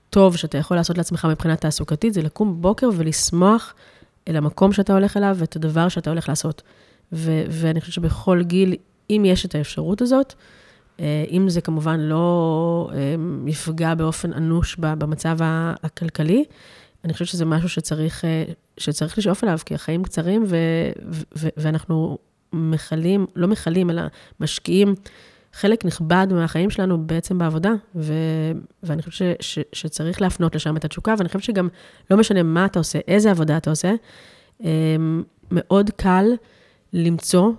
[0.10, 3.74] טוב שאתה יכול לעשות לעצמך מבחינה תעסוקתית, זה לקום בבוקר ולשמוח
[4.28, 6.62] אל המקום שאתה הולך אליו ואת הדבר שאתה הולך לעשות.
[7.14, 8.76] ו- ואני חושבת שבכל גיל,
[9.10, 10.34] אם יש את האפשרות הזאת,
[11.00, 13.16] אה, אם זה כמובן לא אה,
[13.48, 15.38] יפגע באופן אנוש במצב
[15.84, 16.44] הכלכלי,
[17.04, 18.44] אני חושבת שזה משהו שצריך, אה,
[18.78, 20.56] שצריך לשאוף אליו, כי החיים קצרים ו-
[21.38, 22.18] ו- ואנחנו
[22.54, 24.02] מכלים, לא מכלים, אלא
[24.40, 24.96] משקיעים
[25.54, 28.14] חלק נכבד מהחיים שלנו בעצם בעבודה, ו,
[28.84, 31.68] ואני חושבת ש, ש, שצריך להפנות לשם את התשוקה, ואני חושבת שגם
[32.12, 33.94] לא משנה מה אתה עושה, איזה עבודה אתה עושה,
[34.62, 36.26] אמ, מאוד קל
[36.94, 37.52] למצוא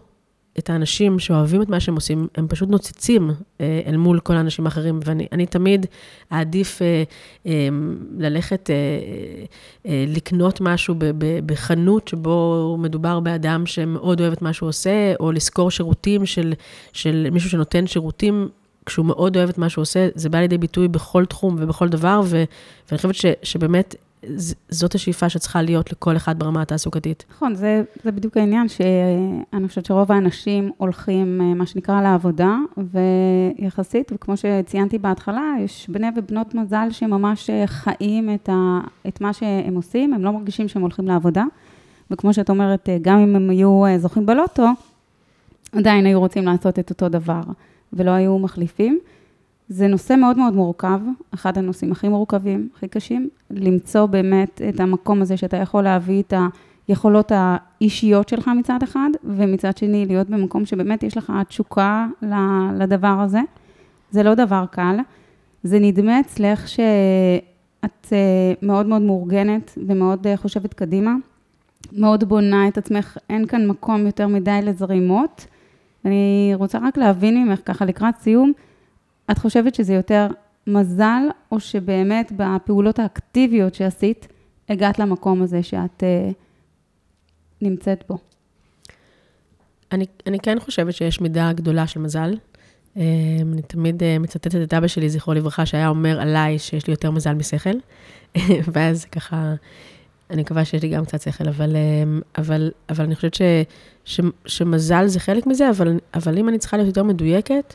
[0.59, 3.31] את האנשים שאוהבים את מה שהם עושים, הם פשוט נוצצים
[3.61, 5.01] אה, אל מול כל האנשים האחרים.
[5.05, 5.87] ואני תמיד
[6.33, 7.03] אעדיף אה,
[7.47, 7.69] אה,
[8.19, 8.71] ללכת
[9.85, 10.95] לקנות משהו
[11.47, 16.53] בחנות שבו מדובר באדם שמאוד אוהב את מה שהוא עושה, או לשכור שירותים של,
[16.93, 18.49] של מישהו שנותן שירותים
[18.87, 22.21] כשהוא מאוד אוהב את מה שהוא עושה, זה בא לידי ביטוי בכל תחום ובכל דבר,
[22.25, 22.45] ו,
[22.89, 23.95] ואני חושבת ש, שבאמת
[24.69, 27.25] זאת השאיפה שצריכה להיות לכל אחד ברמה התעסוקתית.
[27.31, 32.57] נכון, זה, זה בדיוק העניין, שאני חושבת שרוב האנשים הולכים, אה, מה שנקרא, לעבודה,
[33.59, 39.33] ויחסית, וכמו שציינתי בהתחלה, יש בני ובנות מזל שממש אה, חיים את, ה, את מה
[39.33, 41.45] שהם עושים, הם לא מרגישים שהם הולכים לעבודה,
[42.11, 44.67] וכמו שאת אומרת, אה, גם אם הם היו זוכים בלוטו,
[45.73, 47.43] עדיין היו רוצים לעשות את אותו דבר,
[47.93, 48.99] ולא היו מחליפים.
[49.73, 51.01] זה נושא מאוד מאוד מורכב,
[51.35, 56.35] אחד הנושאים הכי מורכבים, הכי קשים, למצוא באמת את המקום הזה שאתה יכול להביא את
[56.89, 62.07] היכולות האישיות שלך מצד אחד, ומצד שני להיות במקום שבאמת יש לך תשוקה
[62.79, 63.41] לדבר הזה.
[64.11, 64.97] זה לא דבר קל.
[65.63, 71.15] זה נדמה אצלך שאת אה, מאוד מאוד מאורגנת ומאוד אה, חושבת קדימה,
[71.93, 75.47] מאוד בונה את עצמך, אין כאן מקום יותר מדי לזרימות.
[76.05, 78.53] אני רוצה רק להבין ממך ככה לקראת סיום,
[79.31, 80.27] את חושבת שזה יותר
[80.67, 81.23] מזל,
[81.53, 84.29] או שבאמת בפעולות האקטיביות שעשית,
[84.69, 86.35] הגעת למקום הזה שאת uh,
[87.63, 88.19] נמצאת בו?
[89.93, 92.35] אני, אני כן חושבת שיש מידה גדולה של מזל.
[92.35, 92.99] Um,
[93.53, 97.11] אני תמיד uh, מצטטת את אבא שלי, זכרו לברכה, שהיה אומר עליי שיש לי יותר
[97.11, 97.71] מזל משכל.
[98.73, 99.55] ואז ככה,
[100.31, 103.43] אני מקווה שיש לי גם קצת שכל, אבל, um, אבל, אבל אני חושבת ש,
[104.05, 107.75] ש, שמזל זה חלק מזה, אבל, אבל אם אני צריכה להיות יותר מדויקת,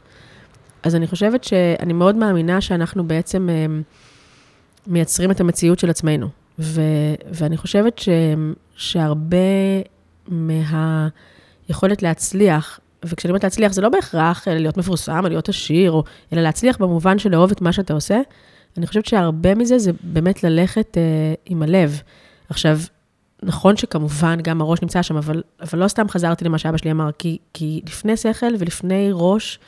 [0.86, 3.66] אז אני חושבת שאני מאוד מאמינה שאנחנו בעצם אה,
[4.88, 6.28] מייצרים את המציאות של עצמנו.
[6.60, 6.82] ו,
[7.32, 8.10] ואני חושבת ש,
[8.76, 9.38] שהרבה
[10.28, 16.42] מהיכולת להצליח, וכשאני אומרת להצליח, זה לא בהכרח להיות מפורסם, או להיות עשיר, או, אלא
[16.42, 18.20] להצליח במובן של לאהוב את מה שאתה עושה.
[18.78, 22.02] אני חושבת שהרבה מזה זה באמת ללכת אה, עם הלב.
[22.50, 22.80] עכשיו,
[23.44, 27.10] נכון שכמובן גם הראש נמצא שם, אבל, אבל לא סתם חזרתי למה שאבא שלי אמר,
[27.20, 29.60] כי, כי לפני שכל ולפני ראש,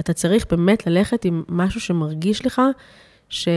[0.00, 2.62] אתה צריך באמת ללכת עם משהו שמרגיש לך,
[3.28, 3.48] ש,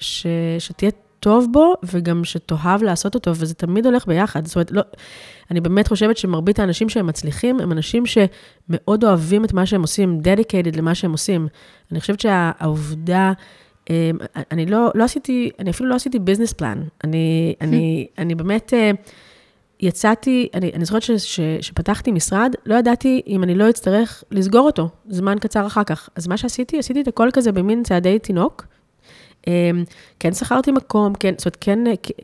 [0.00, 0.26] ש,
[0.58, 4.46] שתהיה טוב בו, וגם שתאהב לעשות אותו, וזה תמיד הולך ביחד.
[4.46, 4.82] זאת אומרת, לא,
[5.50, 10.20] אני באמת חושבת שמרבית האנשים שהם מצליחים, הם אנשים שמאוד אוהבים את מה שהם עושים,
[10.24, 11.48] dedicated למה שהם עושים.
[11.92, 13.32] אני חושבת שהעובדה...
[13.90, 14.16] אמ,
[14.52, 16.82] אני לא, לא עשיתי, אני אפילו לא עשיתי ביזנס פלן.
[17.04, 18.90] אני, אני, אני באמת, אה,
[19.80, 24.66] יצאתי, אני, אני זוכרת ש, ש, שפתחתי משרד, לא ידעתי אם אני לא אצטרך לסגור
[24.66, 26.08] אותו זמן קצר אחר כך.
[26.16, 28.66] אז מה שעשיתי, עשיתי את הכל כזה במין צעדי תינוק.
[29.46, 29.84] אמ,
[30.20, 31.78] כן שכרתי מקום, כן, זאת אומרת, כן,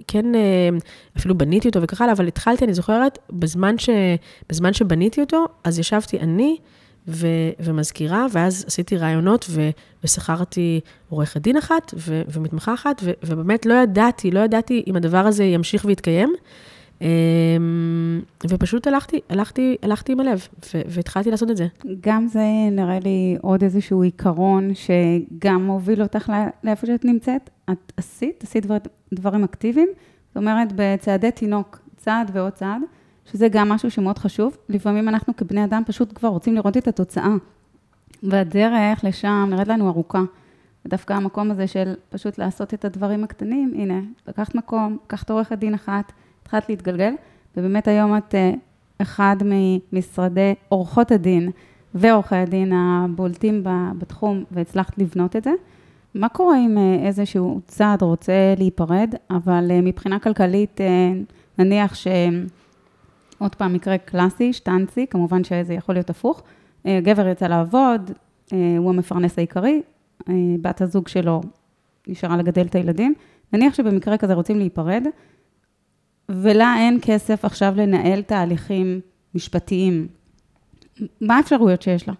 [0.09, 0.79] כן, אמ,
[1.17, 3.91] אפילו בניתי אותו וכך הלאה, אבל התחלתי, אני זוכרת, בזמן, ש,
[4.49, 6.57] בזמן שבניתי אותו, אז ישבתי אני
[7.09, 7.27] ו,
[7.61, 9.51] ומזכירה, ואז עשיתי רעיונות
[10.05, 15.27] ושכרתי עורכת דין אחת ו, ומתמחה אחת, ו, ובאמת לא ידעתי, לא ידעתי אם הדבר
[15.27, 16.35] הזה ימשיך ויתקיים.
[17.01, 20.49] אמ, ופשוט הלכתי, הלכתי, הלכתי עם הלב,
[20.87, 21.67] והתחלתי לעשות את זה.
[22.01, 26.33] גם זה נראה לי עוד איזשהו עיקרון שגם מוביל אותך
[26.65, 27.51] לאיפה שאת נמצאת.
[27.71, 28.77] את עשית, עשית דבר,
[29.15, 29.89] דברים אקטיביים,
[30.29, 32.83] זאת אומרת, בצעדי תינוק, צעד ועוד צעד,
[33.33, 34.57] שזה גם משהו שמאוד חשוב.
[34.69, 37.35] לפעמים אנחנו כבני אדם פשוט כבר רוצים לראות את התוצאה,
[38.23, 40.23] והדרך לשם נראית לנו ארוכה.
[40.85, 45.75] ודווקא המקום הזה של פשוט לעשות את הדברים הקטנים, הנה, לקחת מקום, לקחת עורכת דין
[45.75, 46.13] אחת,
[46.51, 47.13] התחלת להתגלגל,
[47.57, 48.53] ובאמת היום את אה,
[49.03, 51.51] אחד ממשרדי עורכות הדין
[51.95, 53.65] ועורכי הדין הבולטים
[53.99, 55.51] בתחום, והצלחת לבנות את זה.
[56.15, 60.81] מה קורה אם אה, איזשהו צעד רוצה להיפרד, אבל אה, מבחינה כלכלית,
[61.59, 62.07] נניח ש...
[63.39, 66.43] עוד פעם, מקרה קלאסי, שטנצי, כמובן שזה יכול להיות הפוך.
[66.87, 68.11] גבר יצא לעבוד,
[68.51, 69.83] הוא המפרנס העיקרי,
[70.61, 71.41] בת הזוג שלו
[72.09, 73.15] נשארה לגדל את הילדים.
[73.53, 75.07] נניח שבמקרה כזה רוצים להיפרד,
[76.31, 79.01] ולה אין כסף עכשיו לנהל תהליכים
[79.35, 80.09] משפטיים.
[81.21, 82.15] מה האפשרויות שיש לה?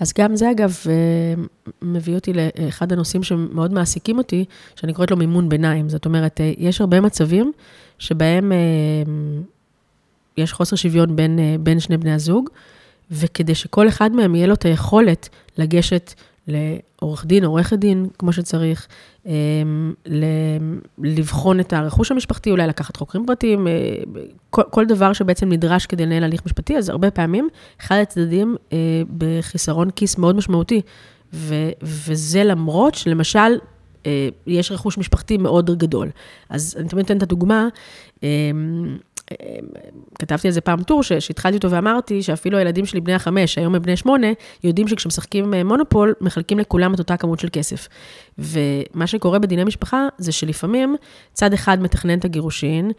[0.00, 1.42] אז גם זה, אגב, אה,
[1.82, 4.44] מביא אותי לאחד הנושאים שמאוד מעסיקים אותי,
[4.76, 5.88] שאני קוראת לו מימון ביניים.
[5.88, 7.52] זאת אומרת, אה, יש הרבה מצבים
[7.98, 8.58] שבהם אה,
[10.36, 12.48] יש חוסר שוויון בין, בין שני בני הזוג,
[13.10, 16.14] וכדי שכל אחד מהם יהיה לו את היכולת לגשת
[16.48, 18.86] לעורך דין, עורכת דין, כמו שצריך,
[20.98, 23.66] לבחון את הרכוש המשפחתי, אולי לקחת חוקרים פרטיים,
[24.50, 27.48] כל, כל דבר שבעצם נדרש כדי לנהל הליך משפטי, אז הרבה פעמים
[27.80, 28.56] אחד הצדדים
[29.18, 30.80] בחיסרון כיס מאוד משמעותי,
[31.32, 33.58] ו, וזה למרות שלמשל,
[34.46, 36.10] יש רכוש משפחתי מאוד גדול.
[36.48, 37.68] אז אני תמיד אתן את הדוגמה,
[40.18, 43.82] כתבתי על זה פעם טור, שהתחלתי אותו ואמרתי שאפילו הילדים שלי, בני החמש, היום הם
[43.82, 44.26] בני שמונה,
[44.64, 47.88] יודעים שכשמשחקים מונופול, מחלקים לכולם את אותה כמות של כסף.
[48.38, 50.96] ומה שקורה בדיני משפחה, זה שלפעמים
[51.32, 52.90] צד אחד מתכנן את הגירושין,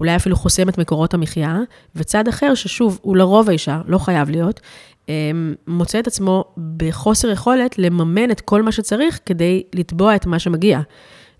[0.00, 1.58] אולי אפילו חוסם את מקורות המחיה,
[1.96, 4.60] וצד אחר, ששוב, הוא לרוב האישה, לא חייב להיות,
[5.66, 6.44] מוצא את עצמו
[6.76, 10.80] בחוסר יכולת לממן את כל מה שצריך כדי לתבוע את מה שמגיע.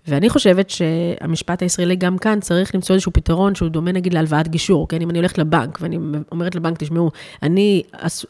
[0.07, 4.87] ואני חושבת שהמשפט הישראלי גם כאן צריך למצוא איזשהו פתרון שהוא דומה נגיד להלוואת גישור,
[4.87, 5.01] כן?
[5.01, 5.97] אם אני הולכת לבנק ואני
[6.31, 7.11] אומרת לבנק, תשמעו,
[7.43, 7.83] אני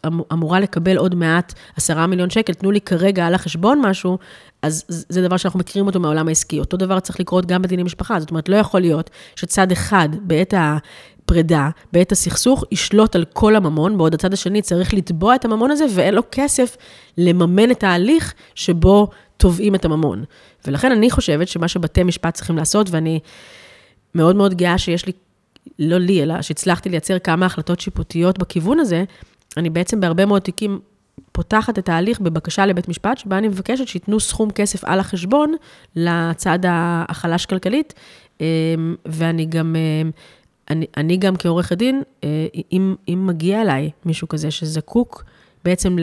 [0.07, 4.17] אמ-, אמורה לקבל עוד מעט עשרה מיליון שקל, תנו לי כרגע על החשבון משהו,
[4.61, 6.59] אז זה דבר שאנחנו מכירים אותו מהעולם העסקי.
[6.59, 10.53] אותו דבר צריך לקרות גם בדיני משפחה, זאת אומרת, לא יכול להיות שצד אחד בעת
[10.53, 10.78] ה...
[11.26, 15.86] פרידה, בעת הסכסוך, ישלוט על כל הממון, בעוד הצד השני צריך לתבוע את הממון הזה,
[15.89, 16.78] ואין לו כסף
[17.17, 19.07] לממן את ההליך שבו
[19.38, 20.24] תובעים את הממון.
[20.68, 23.20] ולכן אני חושבת שמה שבתי משפט צריכים לעשות, ואני
[24.16, 25.11] מאוד מאוד גאה שיש לי,
[25.80, 29.03] לא לי, אלא שהצלחתי לייצר כמה החלטות שיפוטיות בכיוון הזה,
[29.57, 30.80] אני בעצם בהרבה מאוד תיקים
[31.32, 35.55] פותחת את ההליך בבקשה לבית משפט, שבה אני מבקשת שייתנו סכום כסף על החשבון
[35.95, 36.59] לצד
[37.09, 37.93] החלש כלכלית,
[38.41, 38.45] אמ,
[39.05, 40.11] ואני גם, אמ,
[40.70, 45.24] אני, אני גם כעורכת דין, אה, אם, אם מגיע אליי מישהו כזה שזקוק
[45.66, 45.97] בעצם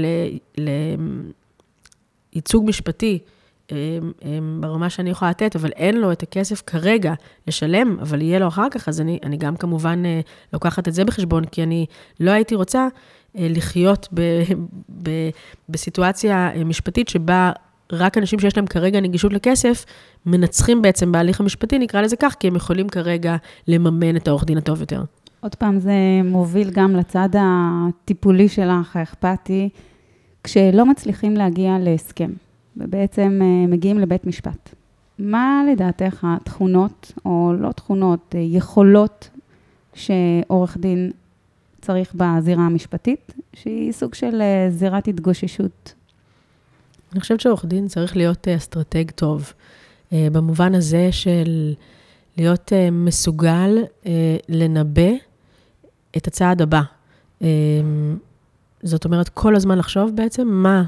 [2.34, 3.18] לייצוג משפטי,
[4.60, 7.14] ברמה שאני יכולה לתת, אבל אין לו את הכסף כרגע
[7.46, 10.20] לשלם, אבל יהיה לו אחר כך, אז אני, אני גם כמובן אה,
[10.52, 11.86] לוקחת את זה בחשבון, כי אני
[12.20, 12.88] לא הייתי רוצה
[13.38, 14.20] אה, לחיות ב,
[15.02, 15.10] ב,
[15.68, 17.52] בסיטואציה אה, משפטית שבה
[17.92, 19.84] רק אנשים שיש להם כרגע נגישות לכסף,
[20.26, 23.36] מנצחים בעצם בהליך המשפטי, נקרא לזה כך, כי הם יכולים כרגע
[23.68, 25.02] לממן את העורך דין הטוב יותר.
[25.40, 25.92] עוד פעם, זה
[26.24, 29.68] מוביל גם לצד הטיפולי שלך, האכפתי,
[30.44, 32.30] כשלא מצליחים להגיע להסכם.
[32.76, 34.74] ובעצם אה, מגיעים לבית משפט.
[35.18, 39.30] מה לדעתך התכונות, או לא תכונות, אה, יכולות
[39.94, 41.10] שעורך דין
[41.80, 45.94] צריך בזירה המשפטית, שהיא סוג של אה, זירת התגוששות?
[47.12, 49.52] אני חושבת שעורך דין צריך להיות אסטרטג טוב,
[50.12, 51.74] במובן הזה של
[52.36, 53.78] להיות מסוגל
[54.48, 55.10] לנבא
[56.16, 56.80] את הצעד הבא.
[58.82, 60.84] זאת אומרת, כל הזמן לחשוב בעצם מה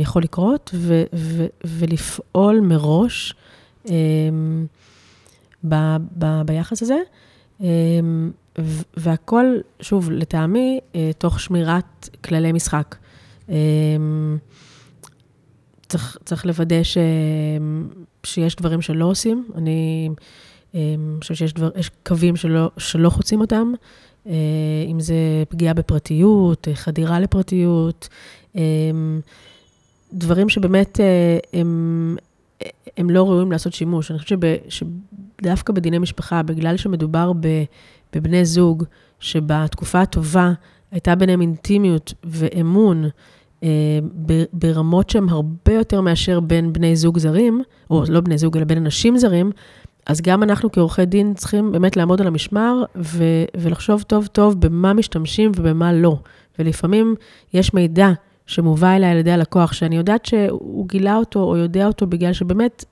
[0.00, 3.34] יכול לקרות, ו, ו, ולפעול מראש
[3.88, 4.66] אמ,
[5.68, 5.74] ב,
[6.18, 6.98] ב, ביחס הזה.
[7.60, 8.30] אמ,
[8.96, 9.46] והכל,
[9.80, 12.96] שוב, לטעמי, אה, תוך שמירת כללי משחק.
[15.88, 16.98] צריך, צריך לוודא ש,
[18.24, 19.48] שיש דברים שלא עושים.
[19.54, 20.08] אני
[21.20, 21.70] חושבת שיש דבר,
[22.06, 23.72] קווים שלא, שלא חוצים אותם,
[24.26, 24.32] אה,
[24.86, 25.14] אם זה
[25.48, 28.08] פגיעה בפרטיות, חדירה לפרטיות,
[30.14, 32.16] דברים שבאמת אה, הם,
[32.96, 34.10] הם לא ראויים לעשות שימוש.
[34.10, 34.38] אני חושבת
[34.68, 37.32] שדווקא בדיני משפחה, בגלל שמדובר
[38.14, 38.84] בבני זוג,
[39.20, 40.52] שבתקופה הטובה
[40.90, 43.04] הייתה ביניהם אינטימיות ואמון,
[43.62, 43.68] אה,
[44.52, 48.78] ברמות שהן הרבה יותר מאשר בין בני זוג זרים, או לא בני זוג, אלא בין
[48.78, 49.50] אנשים זרים,
[50.06, 54.92] אז גם אנחנו כעורכי דין צריכים באמת לעמוד על המשמר ו- ולחשוב טוב טוב במה
[54.92, 56.16] משתמשים ובמה לא.
[56.58, 57.14] ולפעמים
[57.54, 58.08] יש מידע
[58.46, 62.84] שמובא אליי על ידי הלקוח, שאני יודעת שהוא גילה אותו או יודע אותו בגלל שבאמת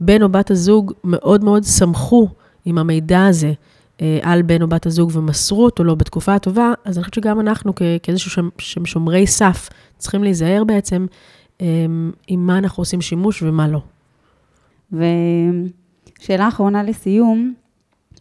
[0.00, 2.28] בן או בת הזוג מאוד מאוד שמחו
[2.64, 3.52] עם המידע הזה
[4.00, 7.40] אה, על בן או בת הזוג ומסרו אותו לו בתקופה הטובה, אז אני חושבת שגם
[7.40, 7.72] אנחנו
[8.02, 9.68] כאיזשהו שהם שומרי סף
[9.98, 11.06] צריכים להיזהר בעצם
[11.60, 11.86] אה,
[12.28, 13.80] עם מה אנחנו עושים שימוש ומה לא.
[14.92, 17.54] ושאלה אחרונה לסיום,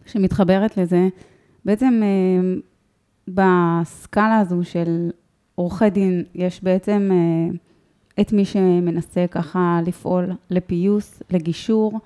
[0.06, 1.08] שמתחברת לזה,
[1.66, 2.54] בעצם אה,
[3.28, 5.10] בסקאלה הזו של
[5.58, 7.56] עורכי דין, יש בעצם אה,
[8.22, 12.00] את מי שמנסה ככה לפעול לפיוס, לגישור,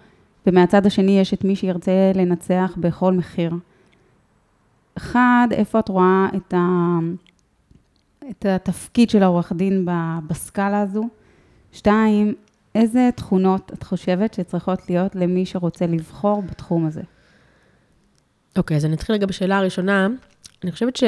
[0.47, 3.53] ומהצד השני יש את מי שירצה לנצח בכל מחיר.
[4.97, 6.97] אחד, איפה את רואה את, ה,
[8.29, 9.87] את התפקיד של העורך דין
[10.27, 11.03] בסקאלה הזו?
[11.71, 12.33] שתיים,
[12.75, 17.01] איזה תכונות את חושבת שצריכות להיות למי שרוצה לבחור בתחום הזה?
[18.57, 20.07] אוקיי, okay, אז אני אתחיל רגע בשאלה הראשונה.
[20.63, 21.03] אני חושבת ש...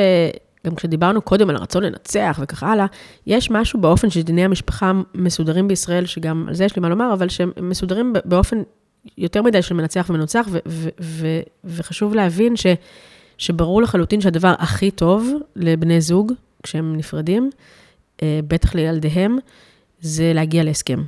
[0.67, 2.85] גם כשדיברנו קודם על הרצון לנצח וכך הלאה,
[3.27, 7.29] יש משהו באופן שדיני המשפחה מסודרים בישראל, שגם על זה יש לי מה לומר, אבל
[7.29, 8.61] שהם מסודרים באופן
[9.17, 12.65] יותר מדי של מנצח ומנוצח, ו- ו- ו- וחשוב להבין ש-
[13.37, 16.33] שברור לחלוטין שהדבר הכי טוב לבני זוג,
[16.63, 17.49] כשהם נפרדים,
[18.23, 19.37] אה, בטח לילדיהם,
[20.01, 21.03] זה להגיע להסכם.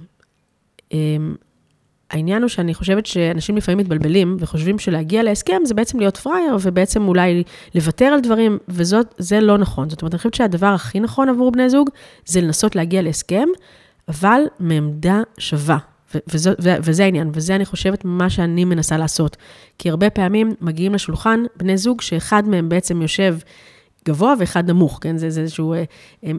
[2.12, 7.08] העניין הוא שאני חושבת שאנשים לפעמים מתבלבלים וחושבים שלהגיע להסכם זה בעצם להיות פראייר ובעצם
[7.08, 7.43] אולי
[7.76, 9.89] לוותר על דברים, וזה לא נכון.
[9.89, 11.89] זאת אומרת, אני חושבת שהדבר הכי נכון עבור בני זוג
[12.26, 13.47] זה לנסות להגיע להסכם,
[14.08, 15.78] אבל מעמדה שווה.
[16.34, 19.38] וזה, וזה העניין, וזה אני חושבת מה שאני מנסה לעשות.
[19.80, 23.38] כי הרבה פעמים מגיעים לשולחן בני זוג שאחד מהם בעצם יושב
[24.08, 25.18] גבוה ואחד נמוך, כן?
[25.18, 25.84] זה, זה איזשהו אה,
[26.24, 26.32] אה,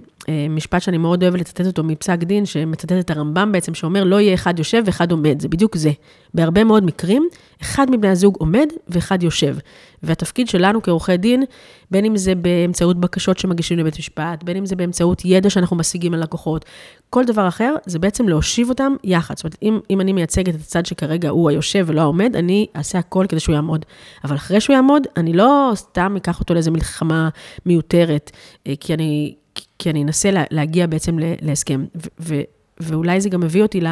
[0.51, 4.35] משפט שאני מאוד אוהבת לצטט אותו מפסק דין, שמצטט את הרמב"ם בעצם, שאומר, לא יהיה
[4.35, 5.91] אחד יושב ואחד עומד, זה בדיוק זה.
[6.35, 7.29] בהרבה מאוד מקרים,
[7.63, 9.57] אחד מבני הזוג עומד ואחד יושב.
[10.03, 11.45] והתפקיד שלנו כעורכי דין,
[11.91, 16.15] בין אם זה באמצעות בקשות שמגישים לבית משפט, בין אם זה באמצעות ידע שאנחנו משיגים
[16.15, 16.65] ללקוחות,
[17.11, 19.37] כל דבר אחר, זה בעצם להושיב אותם יחד.
[19.37, 22.99] זאת אומרת, אם, אם אני מייצגת את הצד שכרגע הוא היושב ולא העומד, אני אעשה
[22.99, 23.85] הכל כדי שהוא יעמוד.
[24.25, 27.29] אבל אחרי שהוא יעמוד, אני לא סתם אקח אותו לאיזו מלחמה
[27.67, 28.31] מיותרת,
[28.67, 29.35] אה, כי אני,
[29.79, 31.85] כי אני אנסה להגיע בעצם להסכם.
[31.95, 32.35] ו, ו,
[32.81, 33.87] ואולי זה גם מביא אותי ל,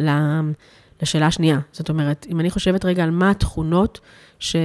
[0.00, 0.10] ל,
[1.02, 1.58] לשאלה השנייה.
[1.72, 4.00] זאת אומרת, אם אני חושבת רגע על מה התכונות
[4.38, 4.56] ש...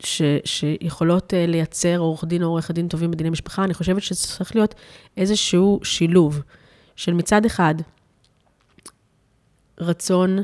[0.00, 4.56] ש, שיכולות אה, לייצר עורך דין או עורך דין טובים בדיני משפחה, אני חושבת שצריך
[4.56, 4.74] להיות
[5.16, 6.40] איזשהו שילוב
[6.96, 7.74] של מצד אחד
[9.78, 10.38] רצון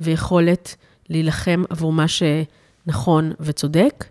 [0.00, 0.76] ויכולת
[1.08, 4.04] להילחם עבור מה שנכון וצודק.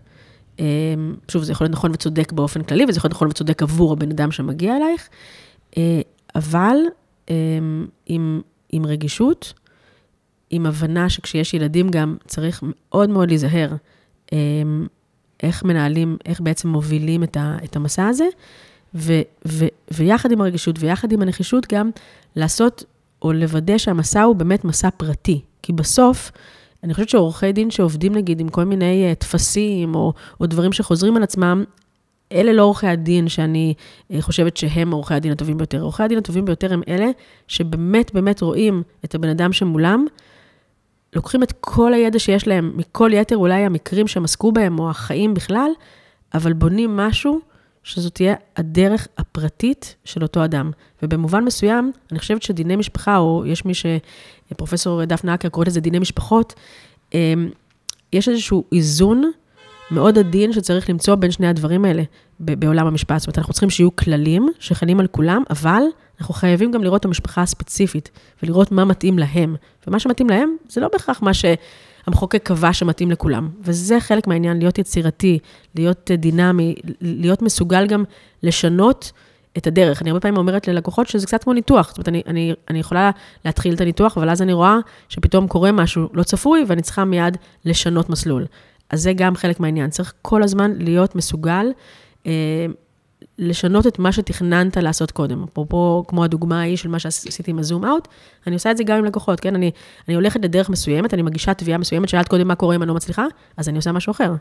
[0.58, 3.92] אמ, שוב, זה יכול להיות נכון וצודק באופן כללי, וזה יכול להיות נכון וצודק עבור
[3.92, 5.08] הבן אדם שמגיע אלייך,
[5.76, 6.00] אה,
[6.34, 6.76] אבל
[7.30, 9.52] אמ, עם, עם רגישות,
[10.50, 13.72] עם הבנה שכשיש ילדים גם צריך מאוד מאוד להיזהר
[14.32, 14.86] אמ,
[15.42, 18.26] איך מנהלים, איך בעצם מובילים את, ה, את המסע הזה,
[18.94, 19.12] ו,
[19.48, 21.90] ו, ויחד עם הרגישות ויחד עם הנחישות גם
[22.36, 22.84] לעשות
[23.22, 25.40] או לוודא שהמסע הוא באמת מסע פרטי.
[25.62, 26.32] כי בסוף,
[26.86, 31.16] אני חושבת שעורכי דין שעובדים נגיד עם כל מיני uh, טפסים או, או דברים שחוזרים
[31.16, 31.64] על עצמם,
[32.32, 33.74] אלה לא עורכי הדין שאני
[34.12, 35.82] uh, חושבת שהם עורכי הדין הטובים ביותר.
[35.82, 37.06] עורכי הדין הטובים ביותר הם אלה
[37.48, 40.06] שבאמת באמת רואים את הבן אדם שמולם,
[41.16, 45.34] לוקחים את כל הידע שיש להם מכל יתר אולי המקרים שהם עסקו בהם, או החיים
[45.34, 45.70] בכלל,
[46.34, 47.40] אבל בונים משהו
[47.82, 50.70] שזו תהיה הדרך הפרטית של אותו אדם.
[51.02, 53.86] ובמובן מסוים, אני חושבת שדיני משפחה, או יש מי ש...
[54.54, 56.54] פרופסור דפנה אקר קוראת לזה דיני משפחות,
[57.14, 57.50] אמ,
[58.12, 59.30] יש איזשהו איזון
[59.90, 62.02] מאוד עדין שצריך למצוא בין שני הדברים האלה
[62.40, 63.18] בעולם המשפט.
[63.18, 65.82] זאת אומרת, אנחנו צריכים שיהיו כללים שחלים על כולם, אבל
[66.20, 68.10] אנחנו חייבים גם לראות את המשפחה הספציפית,
[68.42, 69.56] ולראות מה מתאים להם.
[69.86, 73.48] ומה שמתאים להם, זה לא בהכרח מה שהמחוקק קבע שמתאים לכולם.
[73.60, 75.38] וזה חלק מהעניין, להיות יצירתי,
[75.74, 78.04] להיות דינמי, להיות מסוגל גם
[78.42, 79.12] לשנות
[79.58, 80.02] את הדרך.
[80.02, 81.88] אני הרבה פעמים אומרת ללקוחות שזה קצת כמו ניתוח.
[81.88, 83.10] זאת אומרת, אני, אני, אני יכולה
[83.44, 84.78] להתחיל את הניתוח, אבל אז אני רואה
[85.08, 88.46] שפתאום קורה משהו לא צפוי, ואני צריכה מיד לשנות מסלול.
[88.90, 89.90] אז זה גם חלק מהעניין.
[89.90, 91.66] צריך כל הזמן להיות מסוגל
[92.26, 92.66] אה,
[93.38, 95.42] לשנות את מה שתכננת לעשות קודם.
[95.42, 98.08] אפרופו, כמו הדוגמה ההיא של מה שעשיתי עם הזום אאוט,
[98.46, 99.54] אני עושה את זה גם עם לקוחות, כן?
[99.54, 99.70] אני,
[100.08, 102.94] אני הולכת לדרך מסוימת, אני מגישה תביעה מסוימת, שאלת קודם מה קורה אם אני לא
[102.94, 103.26] מצליחה,
[103.56, 104.34] אז אני עושה משהו אחר,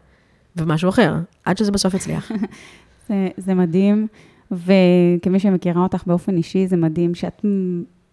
[0.56, 2.32] ומשהו אחר, עד שזה בסוף יצליח.
[3.08, 4.08] זה, זה מדהים,
[4.52, 7.46] וכמי שמכירה אותך באופן אישי, זה מדהים שאת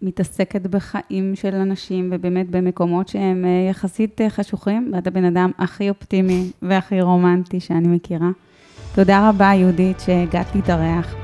[0.01, 5.89] מתעסקת בחיים של אנשים, ובאמת במקומות שהם אה, יחסית אה, חשוכים, ואת הבן אדם הכי
[5.89, 8.29] אופטימי והכי רומנטי שאני מכירה.
[8.95, 11.15] תודה רבה, יהודית, שהגעת להתארח.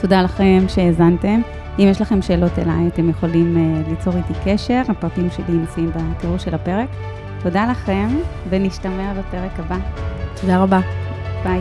[0.00, 1.40] תודה לכם שהאזנתם.
[1.78, 6.38] אם יש לכם שאלות אליי, אתם יכולים uh, ליצור איתי קשר, הפרטים שלי נמצאים בתיאור
[6.38, 6.88] של הפרק.
[7.42, 8.08] תודה לכם,
[8.50, 9.78] ונשתמע בפרק הבא.
[10.40, 10.80] תודה רבה.
[11.44, 11.60] ביי.